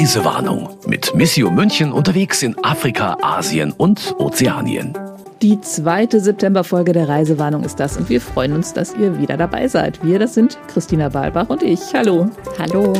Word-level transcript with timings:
Reisewarnung 0.00 0.70
mit 0.86 1.14
Missio 1.14 1.50
München 1.50 1.92
unterwegs 1.92 2.42
in 2.42 2.56
Afrika, 2.64 3.18
Asien 3.20 3.72
und 3.72 4.14
Ozeanien. 4.18 4.94
Die 5.42 5.60
zweite 5.60 6.20
Septemberfolge 6.20 6.92
der 6.92 7.08
Reisewarnung 7.08 7.64
ist 7.64 7.80
das 7.80 7.96
und 7.96 8.08
wir 8.08 8.20
freuen 8.20 8.52
uns, 8.52 8.72
dass 8.72 8.94
ihr 8.94 9.18
wieder 9.20 9.36
dabei 9.36 9.68
seid. 9.68 10.02
Wir, 10.04 10.18
das 10.18 10.34
sind 10.34 10.58
Christina 10.68 11.10
Balbach 11.10 11.48
und 11.48 11.62
ich. 11.62 11.80
Hallo. 11.94 12.30
Hallo. 12.58 12.92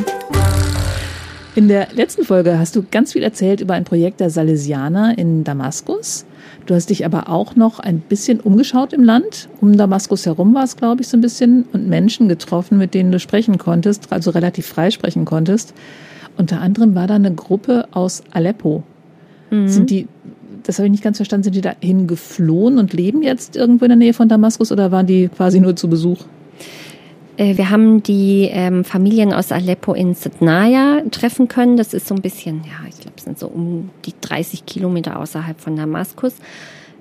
In 1.54 1.68
der 1.68 1.88
letzten 1.94 2.24
Folge 2.24 2.58
hast 2.58 2.76
du 2.76 2.84
ganz 2.90 3.12
viel 3.12 3.22
erzählt 3.22 3.60
über 3.60 3.74
ein 3.74 3.84
Projekt 3.84 4.20
der 4.20 4.30
Salesianer 4.30 5.18
in 5.18 5.42
Damaskus. 5.42 6.24
Du 6.66 6.74
hast 6.74 6.90
dich 6.90 7.04
aber 7.04 7.28
auch 7.28 7.56
noch 7.56 7.80
ein 7.80 8.00
bisschen 8.00 8.40
umgeschaut 8.40 8.92
im 8.92 9.04
Land. 9.04 9.48
Um 9.60 9.76
Damaskus 9.76 10.26
herum 10.26 10.54
war 10.54 10.64
es, 10.64 10.76
glaube 10.76 11.02
ich, 11.02 11.08
so 11.08 11.16
ein 11.16 11.20
bisschen 11.20 11.64
und 11.72 11.88
Menschen 11.88 12.28
getroffen, 12.28 12.78
mit 12.78 12.94
denen 12.94 13.12
du 13.12 13.18
sprechen 13.18 13.58
konntest, 13.58 14.12
also 14.12 14.30
relativ 14.30 14.66
frei 14.66 14.90
sprechen 14.90 15.24
konntest. 15.24 15.74
Unter 16.36 16.60
anderem 16.60 16.94
war 16.94 17.06
da 17.06 17.14
eine 17.14 17.34
Gruppe 17.34 17.86
aus 17.90 18.22
Aleppo. 18.30 18.82
Mhm. 19.50 19.68
Sind 19.68 19.90
die, 19.90 20.06
das 20.62 20.78
habe 20.78 20.86
ich 20.86 20.92
nicht 20.92 21.04
ganz 21.04 21.18
verstanden, 21.18 21.44
sind 21.44 21.56
die 21.56 21.60
dahin 21.60 22.06
geflohen 22.06 22.78
und 22.78 22.92
leben 22.92 23.22
jetzt 23.22 23.56
irgendwo 23.56 23.84
in 23.84 23.90
der 23.90 23.96
Nähe 23.96 24.14
von 24.14 24.28
Damaskus 24.28 24.72
oder 24.72 24.90
waren 24.90 25.06
die 25.06 25.28
quasi 25.28 25.60
nur 25.60 25.76
zu 25.76 25.88
Besuch? 25.88 26.24
Äh, 27.40 27.56
wir 27.56 27.70
haben 27.70 28.02
die 28.02 28.50
ähm, 28.52 28.84
Familien 28.84 29.32
aus 29.32 29.50
Aleppo 29.50 29.94
in 29.94 30.14
Sednaya 30.14 31.02
treffen 31.10 31.48
können. 31.48 31.78
Das 31.78 31.94
ist 31.94 32.06
so 32.06 32.14
ein 32.14 32.20
bisschen, 32.20 32.62
ja, 32.64 32.86
ich 32.86 33.00
glaube, 33.00 33.16
es 33.16 33.24
sind 33.24 33.38
so 33.38 33.48
um 33.48 33.88
die 34.04 34.12
30 34.20 34.66
Kilometer 34.66 35.18
außerhalb 35.18 35.58
von 35.58 35.74
Damaskus. 35.74 36.34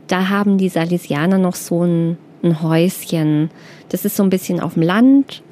Da 0.07 0.29
haben 0.29 0.57
die 0.57 0.69
Salesianer 0.69 1.37
noch 1.37 1.55
so 1.55 1.83
ein, 1.83 2.17
ein 2.41 2.63
Häuschen. 2.63 3.51
Das 3.89 4.05
ist 4.05 4.15
so 4.15 4.23
ein 4.23 4.29
bisschen 4.29 4.61
auf 4.61 4.73
dem 4.75 4.83
Land 4.83 5.43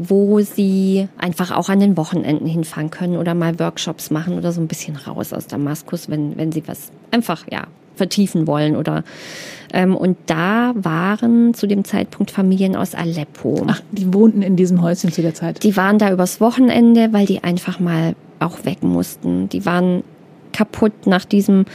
wo 0.00 0.38
sie 0.40 1.08
einfach 1.18 1.50
auch 1.50 1.68
an 1.68 1.80
den 1.80 1.96
Wochenenden 1.96 2.46
hinfahren 2.46 2.88
können 2.88 3.16
oder 3.16 3.34
mal 3.34 3.58
Workshops 3.58 4.12
machen 4.12 4.38
oder 4.38 4.52
so 4.52 4.60
ein 4.60 4.68
bisschen 4.68 4.94
raus 4.94 5.32
aus 5.32 5.48
Damaskus, 5.48 6.08
wenn, 6.08 6.36
wenn 6.36 6.52
sie 6.52 6.62
was 6.68 6.92
einfach, 7.10 7.44
ja, 7.50 7.66
vertiefen 7.98 8.46
wollen 8.46 8.76
oder 8.76 9.04
ähm, 9.72 9.94
und 9.94 10.16
da 10.26 10.72
waren 10.74 11.52
zu 11.52 11.66
dem 11.66 11.84
Zeitpunkt 11.84 12.30
Familien 12.30 12.74
aus 12.74 12.94
Aleppo. 12.94 13.64
Ach, 13.66 13.82
die 13.92 14.12
wohnten 14.14 14.42
in 14.42 14.56
diesem 14.56 14.80
Häuschen 14.82 15.12
zu 15.12 15.20
der 15.20 15.34
Zeit. 15.34 15.62
Die 15.62 15.76
waren 15.76 15.98
da 15.98 16.10
übers 16.10 16.40
Wochenende, 16.40 17.12
weil 17.12 17.26
die 17.26 17.44
einfach 17.44 17.78
mal 17.78 18.14
auch 18.40 18.64
weg 18.64 18.82
mussten. 18.82 19.48
Die 19.50 19.66
waren 19.66 20.02
kaputt 20.52 21.06
nach 21.06 21.24
diesem 21.24 21.66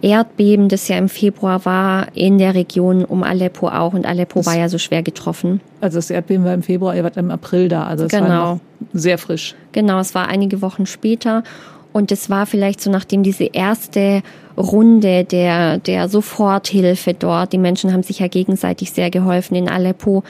Erdbeben, 0.00 0.68
das 0.68 0.88
ja 0.88 0.98
im 0.98 1.08
Februar 1.08 1.64
war, 1.64 2.08
in 2.16 2.38
der 2.38 2.54
Region 2.54 3.04
um 3.04 3.22
Aleppo 3.22 3.68
auch. 3.68 3.94
Und 3.94 4.04
Aleppo 4.04 4.40
das 4.40 4.46
war 4.46 4.56
ja 4.56 4.68
so 4.68 4.78
schwer 4.78 5.02
getroffen. 5.02 5.60
Also 5.80 5.98
das 5.98 6.10
Erdbeben 6.10 6.44
war 6.44 6.54
im 6.54 6.62
Februar, 6.62 6.96
ihr 6.96 7.04
wart 7.04 7.16
im 7.16 7.30
April 7.30 7.68
da. 7.68 7.84
Also 7.84 8.04
es 8.04 8.10
genau. 8.10 8.28
war 8.28 8.60
sehr 8.92 9.18
frisch. 9.18 9.54
Genau, 9.70 10.00
es 10.00 10.14
war 10.14 10.28
einige 10.28 10.60
Wochen 10.60 10.86
später. 10.86 11.44
Und 11.92 12.10
es 12.10 12.30
war 12.30 12.46
vielleicht 12.46 12.80
so, 12.80 12.90
nachdem 12.90 13.22
diese 13.22 13.44
erste 13.44 14.22
Runde 14.56 15.24
der, 15.24 15.78
der 15.78 16.08
Soforthilfe 16.08 17.14
dort, 17.14 17.52
die 17.52 17.58
Menschen 17.58 17.92
haben 17.92 18.02
sich 18.02 18.20
ja 18.20 18.28
gegenseitig 18.28 18.92
sehr 18.92 19.10
geholfen 19.10 19.54
in 19.54 19.68
Aleppo, 19.68 20.22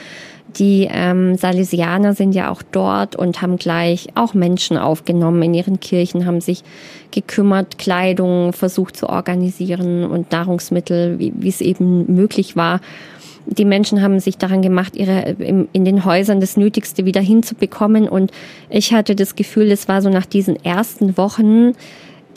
die 0.59 0.89
ähm, 0.91 1.37
Salesianer 1.37 2.15
sind 2.15 2.35
ja 2.35 2.51
auch 2.51 2.63
dort 2.63 3.17
und 3.17 3.41
haben 3.41 3.57
gleich 3.57 4.09
auch 4.15 4.35
Menschen 4.35 4.77
aufgenommen 4.77 5.43
in 5.43 5.55
ihren 5.55 5.81
Kirchen, 5.81 6.27
haben 6.27 6.41
sich 6.41 6.63
gekümmert, 7.11 7.79
Kleidung 7.79 8.53
versucht 8.53 8.97
zu 8.97 9.09
organisieren 9.09 10.05
und 10.05 10.31
Nahrungsmittel, 10.31 11.19
wie, 11.19 11.33
wie 11.37 11.49
es 11.49 11.61
eben 11.61 12.15
möglich 12.15 12.57
war. 12.57 12.81
Die 13.47 13.65
Menschen 13.65 14.03
haben 14.03 14.21
sich 14.21 14.39
daran 14.39 14.63
gemacht, 14.63 14.97
ihre 14.97 15.37
in 15.41 15.85
den 15.85 16.05
Häusern 16.05 16.41
das 16.41 16.57
Nötigste 16.57 17.05
wieder 17.05 17.21
hinzubekommen. 17.21 18.09
Und 18.09 18.31
ich 18.71 18.93
hatte 18.93 19.17
das 19.17 19.37
Gefühl, 19.37 19.71
es 19.71 19.89
war 19.89 20.01
so 20.01 20.11
nach 20.11 20.27
diesen 20.27 20.63
ersten 20.65 21.17
Wochen 21.17 21.73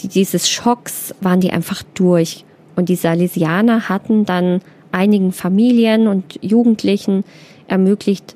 dieses 0.01 0.49
Schocks, 0.49 1.13
waren 1.21 1.39
die 1.39 1.51
einfach 1.51 1.83
durch. 1.93 2.43
Und 2.75 2.89
die 2.89 2.95
Salesianer 2.95 3.87
hatten 3.87 4.25
dann 4.25 4.61
einigen 4.91 5.31
Familien 5.31 6.07
und 6.07 6.39
Jugendlichen 6.41 7.23
ermöglicht, 7.67 8.35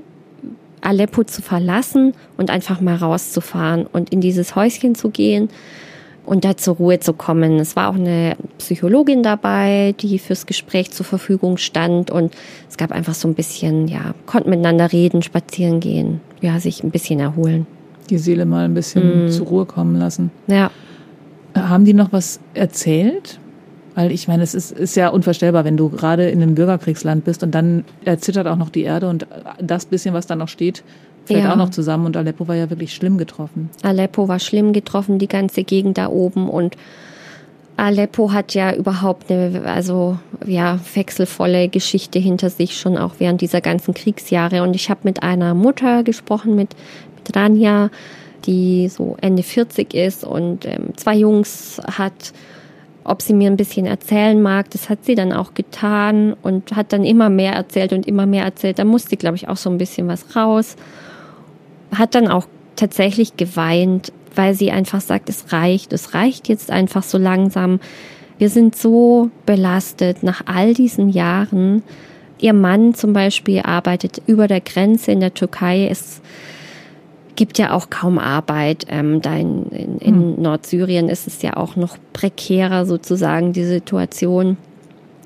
Aleppo 0.81 1.23
zu 1.23 1.41
verlassen 1.41 2.13
und 2.37 2.49
einfach 2.49 2.79
mal 2.81 2.95
rauszufahren 2.95 3.85
und 3.85 4.11
in 4.11 4.21
dieses 4.21 4.55
Häuschen 4.55 4.95
zu 4.95 5.09
gehen 5.09 5.49
und 6.29 6.45
da 6.45 6.55
zur 6.55 6.75
Ruhe 6.75 6.99
zu 6.99 7.13
kommen. 7.13 7.57
Es 7.57 7.75
war 7.75 7.89
auch 7.89 7.95
eine 7.95 8.35
Psychologin 8.59 9.23
dabei, 9.23 9.95
die 9.99 10.19
fürs 10.19 10.45
Gespräch 10.45 10.91
zur 10.91 11.03
Verfügung 11.03 11.57
stand 11.57 12.11
und 12.11 12.35
es 12.69 12.77
gab 12.77 12.91
einfach 12.91 13.15
so 13.15 13.27
ein 13.27 13.33
bisschen, 13.33 13.87
ja, 13.87 14.13
konnten 14.27 14.51
miteinander 14.51 14.91
reden, 14.91 15.23
spazieren 15.23 15.79
gehen, 15.79 16.21
ja, 16.39 16.59
sich 16.59 16.83
ein 16.83 16.91
bisschen 16.91 17.19
erholen. 17.19 17.65
Die 18.11 18.19
Seele 18.19 18.45
mal 18.45 18.65
ein 18.65 18.75
bisschen 18.75 19.25
mm. 19.25 19.29
zur 19.31 19.47
Ruhe 19.47 19.65
kommen 19.65 19.95
lassen. 19.95 20.29
Ja. 20.45 20.69
Haben 21.55 21.85
die 21.85 21.95
noch 21.95 22.13
was 22.13 22.39
erzählt? 22.53 23.39
Weil 23.95 24.11
ich 24.11 24.27
meine, 24.27 24.43
es 24.43 24.53
ist, 24.53 24.71
ist 24.71 24.95
ja 24.95 25.09
unvorstellbar, 25.09 25.65
wenn 25.65 25.77
du 25.77 25.89
gerade 25.89 26.29
in 26.29 26.43
einem 26.43 26.53
Bürgerkriegsland 26.53 27.25
bist 27.25 27.41
und 27.41 27.55
dann 27.55 27.85
erzittert 28.05 28.45
auch 28.45 28.55
noch 28.55 28.69
die 28.69 28.83
Erde 28.83 29.09
und 29.09 29.25
das 29.59 29.87
bisschen, 29.87 30.13
was 30.13 30.27
da 30.27 30.35
noch 30.35 30.47
steht, 30.47 30.83
fällt 31.25 31.43
ja. 31.43 31.51
auch 31.51 31.57
noch 31.57 31.69
zusammen. 31.69 32.05
Und 32.05 32.17
Aleppo 32.17 32.47
war 32.47 32.55
ja 32.55 32.69
wirklich 32.69 32.93
schlimm 32.93 33.17
getroffen. 33.17 33.69
Aleppo 33.83 34.27
war 34.27 34.39
schlimm 34.39 34.73
getroffen, 34.73 35.19
die 35.19 35.27
ganze 35.27 35.63
Gegend 35.63 35.97
da 35.97 36.07
oben 36.07 36.49
und 36.49 36.75
Aleppo 37.79 38.33
hat 38.33 38.53
ja 38.53 38.73
überhaupt 38.73 39.31
eine, 39.31 39.63
also 39.65 40.17
ja, 40.45 40.79
wechselvolle 40.93 41.69
Geschichte 41.69 42.19
hinter 42.19 42.49
sich 42.49 42.77
schon 42.77 42.97
auch 42.97 43.15
während 43.19 43.39
dieser 43.39 43.61
ganzen 43.61 43.93
Kriegsjahre. 43.93 44.63
Und 44.63 44.75
ich 44.75 44.89
habe 44.89 45.01
mit 45.03 45.23
einer 45.23 45.53
Mutter 45.53 46.03
gesprochen, 46.03 46.55
mit, 46.55 46.75
mit 47.15 47.35
Rania, 47.35 47.89
die 48.45 48.89
so 48.89 49.15
Ende 49.21 49.43
40 49.43 49.93
ist 49.93 50.25
und 50.25 50.65
ähm, 50.65 50.97
zwei 50.97 51.15
Jungs 51.15 51.79
hat 51.97 52.33
ob 53.05 53.23
sie 53.23 53.33
mir 53.33 53.49
ein 53.49 53.57
bisschen 53.57 53.87
erzählen 53.87 54.39
mag. 54.39 54.69
Das 54.69 54.89
hat 54.89 55.03
sie 55.03 55.15
dann 55.15 55.33
auch 55.33 55.55
getan 55.55 56.35
und 56.43 56.75
hat 56.75 56.93
dann 56.93 57.03
immer 57.03 57.29
mehr 57.29 57.53
erzählt 57.53 57.91
und 57.91 58.07
immer 58.07 58.27
mehr 58.27 58.43
erzählt. 58.43 58.77
Da 58.77 58.83
musste, 58.83 59.17
glaube 59.17 59.35
ich, 59.35 59.47
auch 59.47 59.57
so 59.57 59.69
ein 59.71 59.79
bisschen 59.79 60.07
was 60.07 60.35
raus. 60.35 60.75
Hat 61.95 62.15
dann 62.15 62.27
auch 62.27 62.45
tatsächlich 62.75 63.37
geweint, 63.37 64.11
weil 64.35 64.53
sie 64.53 64.71
einfach 64.71 65.01
sagt, 65.01 65.29
es 65.29 65.51
reicht, 65.51 65.93
es 65.93 66.13
reicht 66.13 66.47
jetzt 66.47 66.71
einfach 66.71 67.03
so 67.03 67.17
langsam. 67.17 67.79
Wir 68.37 68.49
sind 68.49 68.75
so 68.75 69.29
belastet 69.45 70.23
nach 70.23 70.43
all 70.45 70.73
diesen 70.73 71.09
Jahren. 71.09 71.83
Ihr 72.39 72.53
Mann 72.53 72.93
zum 72.93 73.11
Beispiel 73.11 73.59
arbeitet 73.59 74.21
über 74.27 74.47
der 74.47 74.61
Grenze 74.61 75.11
in 75.11 75.19
der 75.19 75.33
Türkei. 75.33 75.87
Es 75.89 76.21
gibt 77.35 77.57
ja 77.57 77.73
auch 77.73 77.89
kaum 77.89 78.17
Arbeit. 78.17 78.85
Ähm, 78.89 79.21
da 79.21 79.35
in, 79.35 79.65
in, 79.69 79.97
in 79.99 80.15
hm. 80.15 80.41
Nordsyrien 80.41 81.09
ist 81.09 81.27
es 81.27 81.41
ja 81.41 81.57
auch 81.57 81.75
noch 81.75 81.97
prekärer 82.13 82.85
sozusagen 82.85 83.53
die 83.53 83.65
Situation, 83.65 84.57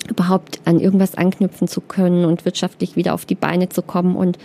überhaupt 0.10 0.60
an 0.66 0.80
irgendwas 0.80 1.16
anknüpfen 1.16 1.68
zu 1.68 1.82
können 1.82 2.26
und 2.26 2.46
wirtschaftlich 2.46 2.96
wieder 2.96 3.14
auf 3.14 3.26
die 3.26 3.36
Beine 3.36 3.70
zu 3.70 3.82
kommen. 3.82 4.16
Und 4.16 4.38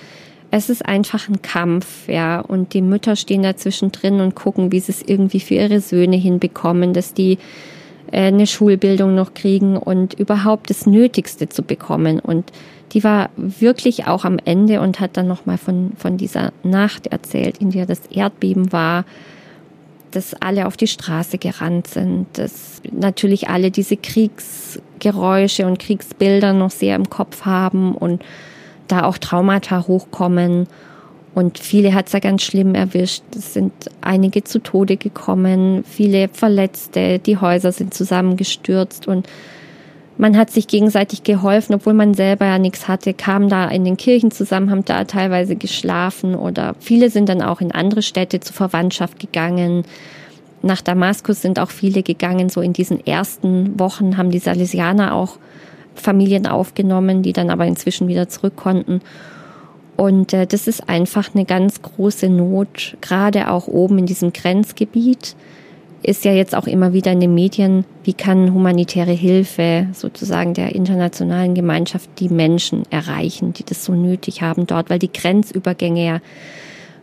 es 0.50 0.70
ist 0.70 0.86
einfach 0.86 1.28
ein 1.28 1.42
Kampf, 1.42 2.09
ja. 2.09 2.41
Und 2.41 2.72
die 2.75 2.82
Mütter 2.82 3.16
stehen 3.16 3.42
dazwischen 3.42 3.92
drin 3.92 4.20
und 4.20 4.34
gucken, 4.34 4.72
wie 4.72 4.81
sie 4.81 4.92
es 4.92 5.03
irgendwie 5.03 5.41
für 5.41 5.54
ihre 5.54 5.81
Söhne 5.81 6.16
hinbekommen, 6.16 6.94
dass 6.94 7.12
die 7.12 7.38
äh, 8.10 8.28
eine 8.28 8.47
Schulbildung 8.47 9.14
noch 9.14 9.34
kriegen 9.34 9.76
und 9.76 10.14
überhaupt 10.14 10.70
das 10.70 10.86
Nötigste 10.86 11.48
zu 11.48 11.62
bekommen. 11.62 12.19
Und 12.20 12.50
die 12.92 13.04
war 13.04 13.28
wirklich 13.36 14.06
auch 14.06 14.25
am 14.25 14.38
Ende 14.42 14.81
und 14.81 15.00
hat 15.00 15.16
dann 15.19 15.28
nochmal 15.28 15.59
von, 15.59 15.92
von 15.97 16.16
dieser 16.16 16.53
Nacht 16.62 17.09
erzählt, 17.09 17.59
in 17.59 17.70
der 17.70 17.84
das 17.84 18.06
Erdbeben 18.06 18.72
war, 18.72 19.04
dass 20.10 20.32
alle 20.32 20.66
auf 20.66 20.78
die 20.78 20.86
Straße 20.86 21.36
gerannt 21.36 21.86
sind, 21.86 22.26
dass 22.32 22.80
natürlich 22.91 23.50
alle 23.50 23.70
diese 23.70 23.98
Kriegsgeräusche 23.98 25.66
und 25.66 25.78
Kriegsbilder 25.78 26.54
noch 26.54 26.70
sehr 26.70 26.97
im 26.97 27.10
Kopf 27.10 27.44
haben 27.44 27.94
und 27.94 28.22
da 28.88 29.04
auch 29.04 29.19
Traumata 29.19 29.87
hochkommen. 29.87 30.66
Und 31.34 31.59
viele 31.59 31.94
hat 31.94 32.09
es 32.09 32.12
ja 32.12 32.19
ganz 32.19 32.42
schlimm 32.42 32.74
erwischt. 32.74 33.22
Es 33.36 33.54
sind 33.54 33.72
einige 34.01 34.42
zu 34.45 34.60
Tode 34.60 34.97
gekommen, 34.97 35.84
viele 35.84 36.28
Verletzte, 36.28 37.18
die 37.18 37.36
Häuser 37.36 37.71
sind 37.71 37.95
zusammengestürzt 37.95 39.07
und 39.07 39.28
man 40.21 40.36
hat 40.36 40.51
sich 40.51 40.66
gegenseitig 40.66 41.22
geholfen, 41.22 41.74
obwohl 41.74 41.95
man 41.95 42.13
selber 42.13 42.45
ja 42.45 42.59
nichts 42.59 42.89
hatte, 42.89 43.15
kam 43.15 43.48
da 43.48 43.68
in 43.68 43.84
den 43.84 43.97
Kirchen 43.97 44.33
zusammen, 44.33 44.68
haben 44.71 44.84
da 44.84 45.04
teilweise 45.04 45.54
geschlafen 45.54 46.34
oder 46.34 46.74
viele 46.80 47.09
sind 47.09 47.28
dann 47.28 47.41
auch 47.41 47.60
in 47.60 47.71
andere 47.71 48.03
Städte 48.03 48.41
zur 48.41 48.57
Verwandtschaft 48.57 49.21
gegangen. 49.21 49.84
Nach 50.60 50.80
Damaskus 50.80 51.41
sind 51.41 51.60
auch 51.60 51.71
viele 51.71 52.03
gegangen. 52.03 52.48
So 52.48 52.60
in 52.60 52.72
diesen 52.72 53.07
ersten 53.07 53.78
Wochen 53.78 54.16
haben 54.16 54.33
die 54.33 54.41
Salesianer 54.41 55.15
auch 55.15 55.39
Familien 56.00 56.47
aufgenommen, 56.47 57.22
die 57.22 57.33
dann 57.33 57.50
aber 57.50 57.66
inzwischen 57.66 58.09
wieder 58.09 58.28
zurück 58.28 58.56
konnten. 58.56 59.00
Und 59.97 60.33
äh, 60.33 60.47
das 60.47 60.68
ist 60.68 60.89
einfach 60.89 61.34
eine 61.34 61.45
ganz 61.45 61.83
große 61.83 62.28
Not, 62.28 62.97
gerade 63.00 63.50
auch 63.50 63.66
oben 63.66 63.98
in 63.98 64.06
diesem 64.06 64.33
Grenzgebiet 64.33 65.36
ist 66.03 66.24
ja 66.24 66.33
jetzt 66.33 66.54
auch 66.54 66.66
immer 66.66 66.92
wieder 66.92 67.12
in 67.12 67.21
den 67.21 67.34
Medien, 67.34 67.84
wie 68.04 68.12
kann 68.12 68.53
humanitäre 68.54 69.12
Hilfe 69.12 69.89
sozusagen 69.92 70.54
der 70.54 70.74
internationalen 70.74 71.54
Gemeinschaft 71.54 72.09
die 72.21 72.28
Menschen 72.28 72.84
erreichen, 72.91 73.53
die 73.53 73.65
das 73.65 73.84
so 73.84 73.94
nötig 73.94 74.42
haben 74.42 74.66
dort, 74.66 74.91
weil 74.91 74.98
die 74.98 75.12
Grenzübergänge 75.12 76.06
ja 76.06 76.21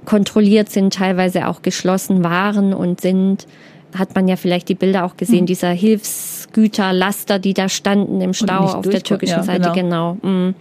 kontrolliert 0.06 0.70
sind, 0.70 0.94
teilweise 0.94 1.48
auch 1.48 1.62
geschlossen 1.62 2.24
waren 2.24 2.74
und 2.74 3.02
sind. 3.02 3.48
Hat 3.98 4.16
man 4.16 4.28
ja 4.28 4.36
vielleicht 4.36 4.70
die 4.70 4.76
Bilder 4.76 5.06
auch 5.06 5.18
gesehen, 5.18 5.42
mhm. 5.42 5.48
dieser 5.48 5.70
Hilfsgüterlaster, 5.70 7.40
die 7.40 7.54
da 7.54 7.70
standen 7.70 8.22
im 8.22 8.34
Stau 8.34 8.66
auf 8.66 8.88
der 8.88 9.04
türkischen 9.04 9.38
ja, 9.38 9.44
Seite, 9.44 9.72
genau. 9.74 10.18
genau. 10.22 10.30
Mhm. 10.30 10.56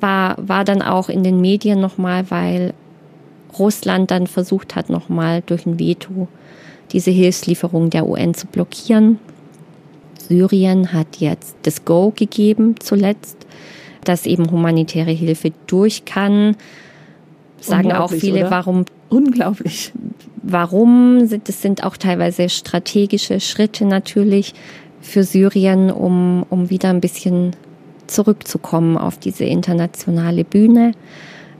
War, 0.00 0.36
war 0.38 0.64
dann 0.64 0.80
auch 0.80 1.08
in 1.08 1.24
den 1.24 1.40
Medien 1.40 1.80
nochmal, 1.80 2.30
weil 2.30 2.72
Russland 3.58 4.10
dann 4.10 4.26
versucht 4.26 4.76
hat, 4.76 4.90
nochmal 4.90 5.42
durch 5.44 5.66
ein 5.66 5.78
Veto 5.78 6.28
diese 6.92 7.10
Hilfslieferung 7.10 7.90
der 7.90 8.06
UN 8.06 8.34
zu 8.34 8.46
blockieren. 8.46 9.18
Syrien 10.28 10.92
hat 10.92 11.18
jetzt 11.18 11.56
das 11.62 11.84
Go 11.84 12.12
gegeben 12.14 12.76
zuletzt, 12.80 13.36
dass 14.04 14.26
eben 14.26 14.50
humanitäre 14.50 15.10
Hilfe 15.10 15.52
durch 15.66 16.04
kann. 16.04 16.56
Sagen 17.60 17.92
auch 17.92 18.10
viele, 18.10 18.40
oder? 18.40 18.50
warum. 18.50 18.84
Unglaublich. 19.08 19.92
Warum? 20.42 21.28
Das 21.44 21.62
sind 21.62 21.84
auch 21.84 21.96
teilweise 21.96 22.48
strategische 22.48 23.40
Schritte 23.40 23.84
natürlich 23.84 24.54
für 25.00 25.24
Syrien, 25.24 25.90
um, 25.90 26.44
um 26.50 26.70
wieder 26.70 26.90
ein 26.90 27.00
bisschen 27.00 27.52
zurückzukommen 28.06 28.96
auf 28.96 29.18
diese 29.18 29.44
internationale 29.44 30.44
Bühne, 30.44 30.92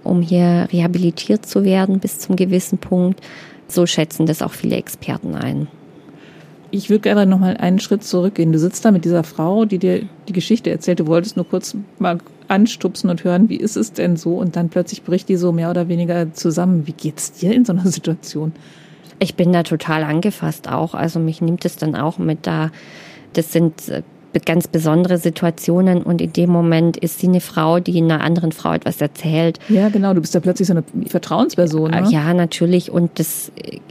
um 0.05 0.23
hier 0.23 0.69
rehabilitiert 0.73 1.47
zu 1.47 1.65
werden 1.65 2.00
bis 2.00 2.19
zum 2.19 2.37
gewissen 2.37 2.79
Punkt. 2.79 3.21
So 3.67 3.87
schätzen 3.87 4.27
das 4.27 4.43
auch 4.43 4.53
viele 4.53 4.77
Experten 4.77 5.35
ein. 5.35 5.69
Ich 6.71 6.91
würde 6.91 7.03
gerne 7.03 7.27
noch 7.27 7.39
mal 7.39 7.56
einen 7.56 7.79
Schritt 7.79 8.05
zurückgehen. 8.05 8.53
Du 8.53 8.59
sitzt 8.59 8.85
da 8.85 8.91
mit 8.91 9.05
dieser 9.05 9.25
Frau, 9.25 9.65
die 9.65 9.79
dir 9.79 10.03
die 10.29 10.33
Geschichte 10.33 10.71
erzählt. 10.71 11.00
Du 11.00 11.06
wolltest 11.06 11.37
nur 11.37 11.49
kurz 11.49 11.75
mal 11.99 12.19
anstupsen 12.49 13.11
und 13.11 13.25
hören, 13.25 13.49
wie 13.49 13.56
ist 13.56 13.77
es 13.77 13.93
denn 13.93 14.17
so? 14.17 14.37
Und 14.37 14.56
dann 14.56 14.69
plötzlich 14.69 15.03
bricht 15.03 15.29
die 15.29 15.37
so 15.37 15.53
mehr 15.53 15.71
oder 15.71 15.89
weniger 15.89 16.33
zusammen. 16.33 16.87
Wie 16.87 16.93
geht's 16.93 17.33
dir 17.33 17.53
in 17.55 17.65
so 17.65 17.73
einer 17.73 17.87
Situation? 17.91 18.53
Ich 19.19 19.35
bin 19.35 19.53
da 19.53 19.62
total 19.62 20.05
angefasst 20.05 20.69
auch. 20.69 20.95
Also 20.95 21.19
mich 21.19 21.41
nimmt 21.41 21.65
es 21.65 21.77
dann 21.77 21.95
auch 21.95 22.19
mit 22.19 22.47
da. 22.47 22.71
Das 23.33 23.53
sind 23.53 23.89
äh, 23.89 24.03
ganz 24.45 24.69
besondere 24.69 25.19
Situationen 25.19 26.03
und 26.03 26.21
in 26.21 26.33
dem 26.33 26.50
Moment 26.50 26.97
ist 26.97 27.19
sie 27.19 27.29
eine 27.29 27.41
Frau, 27.41 27.81
die 27.81 28.00
einer 28.00 28.21
anderen 28.21 28.53
Frau 28.53 28.73
etwas 28.73 29.00
erzählt. 29.00 29.59
Ja, 29.69 29.89
genau, 29.89 30.15
du 30.15 30.21
bist 30.21 30.35
ja 30.35 30.41
plötzlich 30.41 30.69
so 30.69 30.75
eine 30.75 30.85
Vertrauensperson. 31.06 31.91
Ne? 31.91 32.05
Ja, 32.11 32.33
natürlich 32.35 32.91
und 32.91 33.19
das 33.19 33.50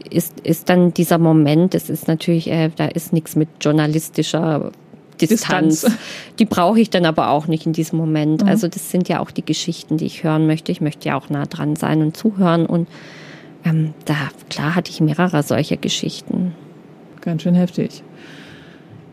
ist, 0.10 0.40
ist 0.42 0.70
dann 0.70 0.94
dieser 0.94 1.18
Moment, 1.18 1.74
das 1.74 1.90
ist 1.90 2.08
natürlich, 2.08 2.50
äh, 2.50 2.70
da 2.76 2.86
ist 2.86 3.14
nichts 3.14 3.36
mit 3.36 3.50
journalistischer 3.62 4.72
Distanz. 5.18 5.82
Distanz. 5.82 5.98
Die 6.40 6.46
brauche 6.46 6.80
ich 6.80 6.90
dann 6.90 7.06
aber 7.06 7.30
auch 7.30 7.48
nicht 7.48 7.66
in 7.66 7.74
diesem 7.74 7.98
Moment. 7.98 8.44
Mhm. 8.44 8.48
Also 8.48 8.68
das 8.68 8.92
sind 8.92 9.10
ja 9.10 9.20
auch 9.20 9.32
die 9.32 9.46
Geschichten, 9.46 9.98
die 9.98 10.06
ich 10.06 10.24
hören 10.24 10.48
möchte. 10.48 10.72
Ich 10.72 10.82
möchte 10.82 11.10
ja 11.10 11.18
auch 11.18 11.30
nah 11.30 11.46
dran 11.46 11.76
sein 11.76 12.02
und 12.02 12.16
zuhören 12.16 12.66
und 12.66 12.88
ähm, 13.66 13.94
da, 14.06 14.16
klar 14.50 14.76
hatte 14.76 14.92
ich 14.92 15.02
mehrere 15.02 15.44
solcher 15.44 15.78
Geschichten. 15.78 16.54
Ganz 17.22 17.42
schön 17.42 17.56
heftig. 17.56 18.04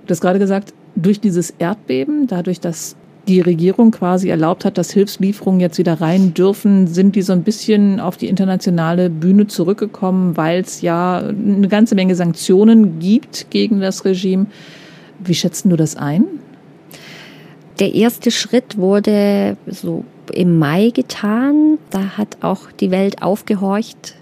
Du 0.06 0.11
hast 0.11 0.21
gerade 0.21 0.39
gesagt, 0.39 0.75
durch 0.95 1.21
dieses 1.21 1.51
Erdbeben, 1.51 2.27
dadurch, 2.27 2.61
dass 2.61 2.97
die 3.27 3.41
Regierung 3.41 3.91
quasi 3.91 4.29
erlaubt 4.29 4.65
hat, 4.65 4.77
dass 4.77 4.91
Hilfslieferungen 4.91 5.61
jetzt 5.61 5.79
wieder 5.79 6.01
rein 6.01 6.35
dürfen, 6.35 6.87
sind 6.87 7.17
die 7.17 7.23
so 7.23 7.33
ein 7.33 7.43
bisschen 7.43 7.99
auf 8.01 8.17
die 8.17 8.29
internationale 8.29 9.09
Bühne 9.09 9.47
zurückgekommen, 9.47 10.37
weil 10.37 10.61
es 10.61 10.83
ja 10.83 11.19
eine 11.19 11.69
ganze 11.69 11.95
Menge 11.95 12.15
Sanktionen 12.15 12.99
gibt 12.99 13.47
gegen 13.51 13.81
das 13.81 14.05
Regime. 14.05 14.47
Wie 15.19 15.34
schätzt 15.34 15.64
du 15.64 15.76
das 15.76 15.96
ein? 15.96 16.25
Der 17.81 17.94
erste 17.94 18.31
Schritt 18.31 18.76
wurde 18.76 19.56
so 19.66 20.05
im 20.32 20.58
Mai 20.58 20.90
getan. 20.90 21.78
Da 21.90 22.16
hat 22.16 22.38
auch 22.43 22.70
die 22.70 22.90
Welt 22.90 23.22
aufgehorcht, 23.22 24.14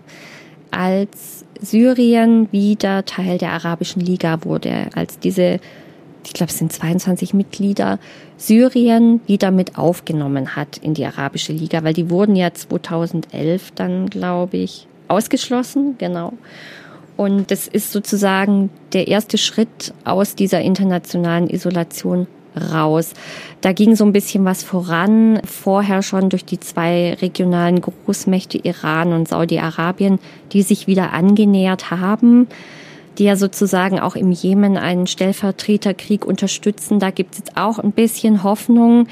als 0.70 1.44
Syrien 1.60 2.48
wieder 2.50 3.04
Teil 3.04 3.38
der 3.38 3.52
Arabischen 3.52 4.00
Liga 4.00 4.44
wurde, 4.44 4.88
als 4.94 5.18
diese 5.18 5.60
ich 6.24 6.32
glaube, 6.32 6.50
es 6.50 6.58
sind 6.58 6.72
22 6.72 7.34
Mitglieder, 7.34 7.98
Syrien 8.36 9.20
wieder 9.26 9.50
mit 9.50 9.76
aufgenommen 9.76 10.56
hat 10.56 10.78
in 10.78 10.94
die 10.94 11.04
Arabische 11.04 11.52
Liga, 11.52 11.82
weil 11.84 11.94
die 11.94 12.10
wurden 12.10 12.36
ja 12.36 12.52
2011 12.52 13.72
dann, 13.72 14.08
glaube 14.08 14.58
ich, 14.58 14.86
ausgeschlossen, 15.08 15.96
genau. 15.98 16.32
Und 17.22 17.52
das 17.52 17.69
ist 17.69 17.92
sozusagen 17.92 18.69
der 18.92 19.06
erste 19.06 19.38
Schritt 19.38 19.94
aus 20.04 20.34
dieser 20.34 20.60
internationalen 20.60 21.48
Isolation 21.48 22.26
raus. 22.72 23.12
Da 23.60 23.72
ging 23.72 23.94
so 23.94 24.04
ein 24.04 24.12
bisschen 24.12 24.44
was 24.44 24.64
voran, 24.64 25.40
vorher 25.44 26.02
schon 26.02 26.30
durch 26.30 26.44
die 26.44 26.58
zwei 26.58 27.14
regionalen 27.22 27.80
Großmächte 27.80 28.58
Iran 28.58 29.12
und 29.12 29.28
Saudi-Arabien, 29.28 30.19
die 30.52 30.62
sich 30.62 30.88
wieder 30.88 31.12
angenähert 31.12 31.92
haben 31.92 32.48
die 33.19 33.24
ja 33.24 33.36
sozusagen 33.36 34.00
auch 34.00 34.16
im 34.16 34.32
Jemen 34.32 34.78
einen 34.78 35.06
Stellvertreterkrieg 35.06 36.24
unterstützen. 36.24 36.98
Da 36.98 37.10
gibt 37.10 37.34
es 37.34 37.40
jetzt 37.40 37.58
auch 37.58 37.78
ein 37.78 37.92
bisschen 37.92 38.42
Hoffnung. 38.42 39.06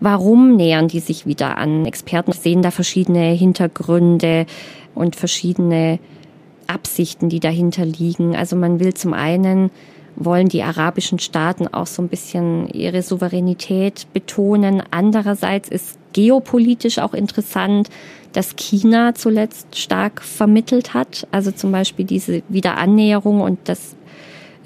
Warum 0.00 0.56
nähern 0.56 0.88
die 0.88 1.00
sich 1.00 1.26
wieder 1.26 1.58
an? 1.58 1.84
Experten 1.84 2.32
sehen 2.32 2.62
da 2.62 2.70
verschiedene 2.70 3.32
Hintergründe 3.32 4.46
und 4.94 5.16
verschiedene 5.16 5.98
Absichten, 6.66 7.28
die 7.28 7.40
dahinter 7.40 7.84
liegen. 7.84 8.36
Also 8.36 8.56
man 8.56 8.80
will 8.80 8.94
zum 8.94 9.12
einen 9.12 9.70
wollen 10.16 10.48
die 10.48 10.62
arabischen 10.62 11.18
Staaten 11.18 11.68
auch 11.68 11.86
so 11.86 12.02
ein 12.02 12.08
bisschen 12.08 12.68
ihre 12.68 13.02
Souveränität 13.02 14.06
betonen. 14.12 14.82
Andererseits 14.90 15.68
ist 15.68 15.98
geopolitisch 16.12 16.98
auch 16.98 17.14
interessant, 17.14 17.88
dass 18.32 18.56
China 18.56 19.14
zuletzt 19.14 19.78
stark 19.78 20.22
vermittelt 20.22 20.94
hat. 20.94 21.26
Also 21.30 21.50
zum 21.50 21.72
Beispiel 21.72 22.04
diese 22.04 22.42
Wiederannäherung 22.48 23.40
und 23.40 23.58
dass 23.68 23.96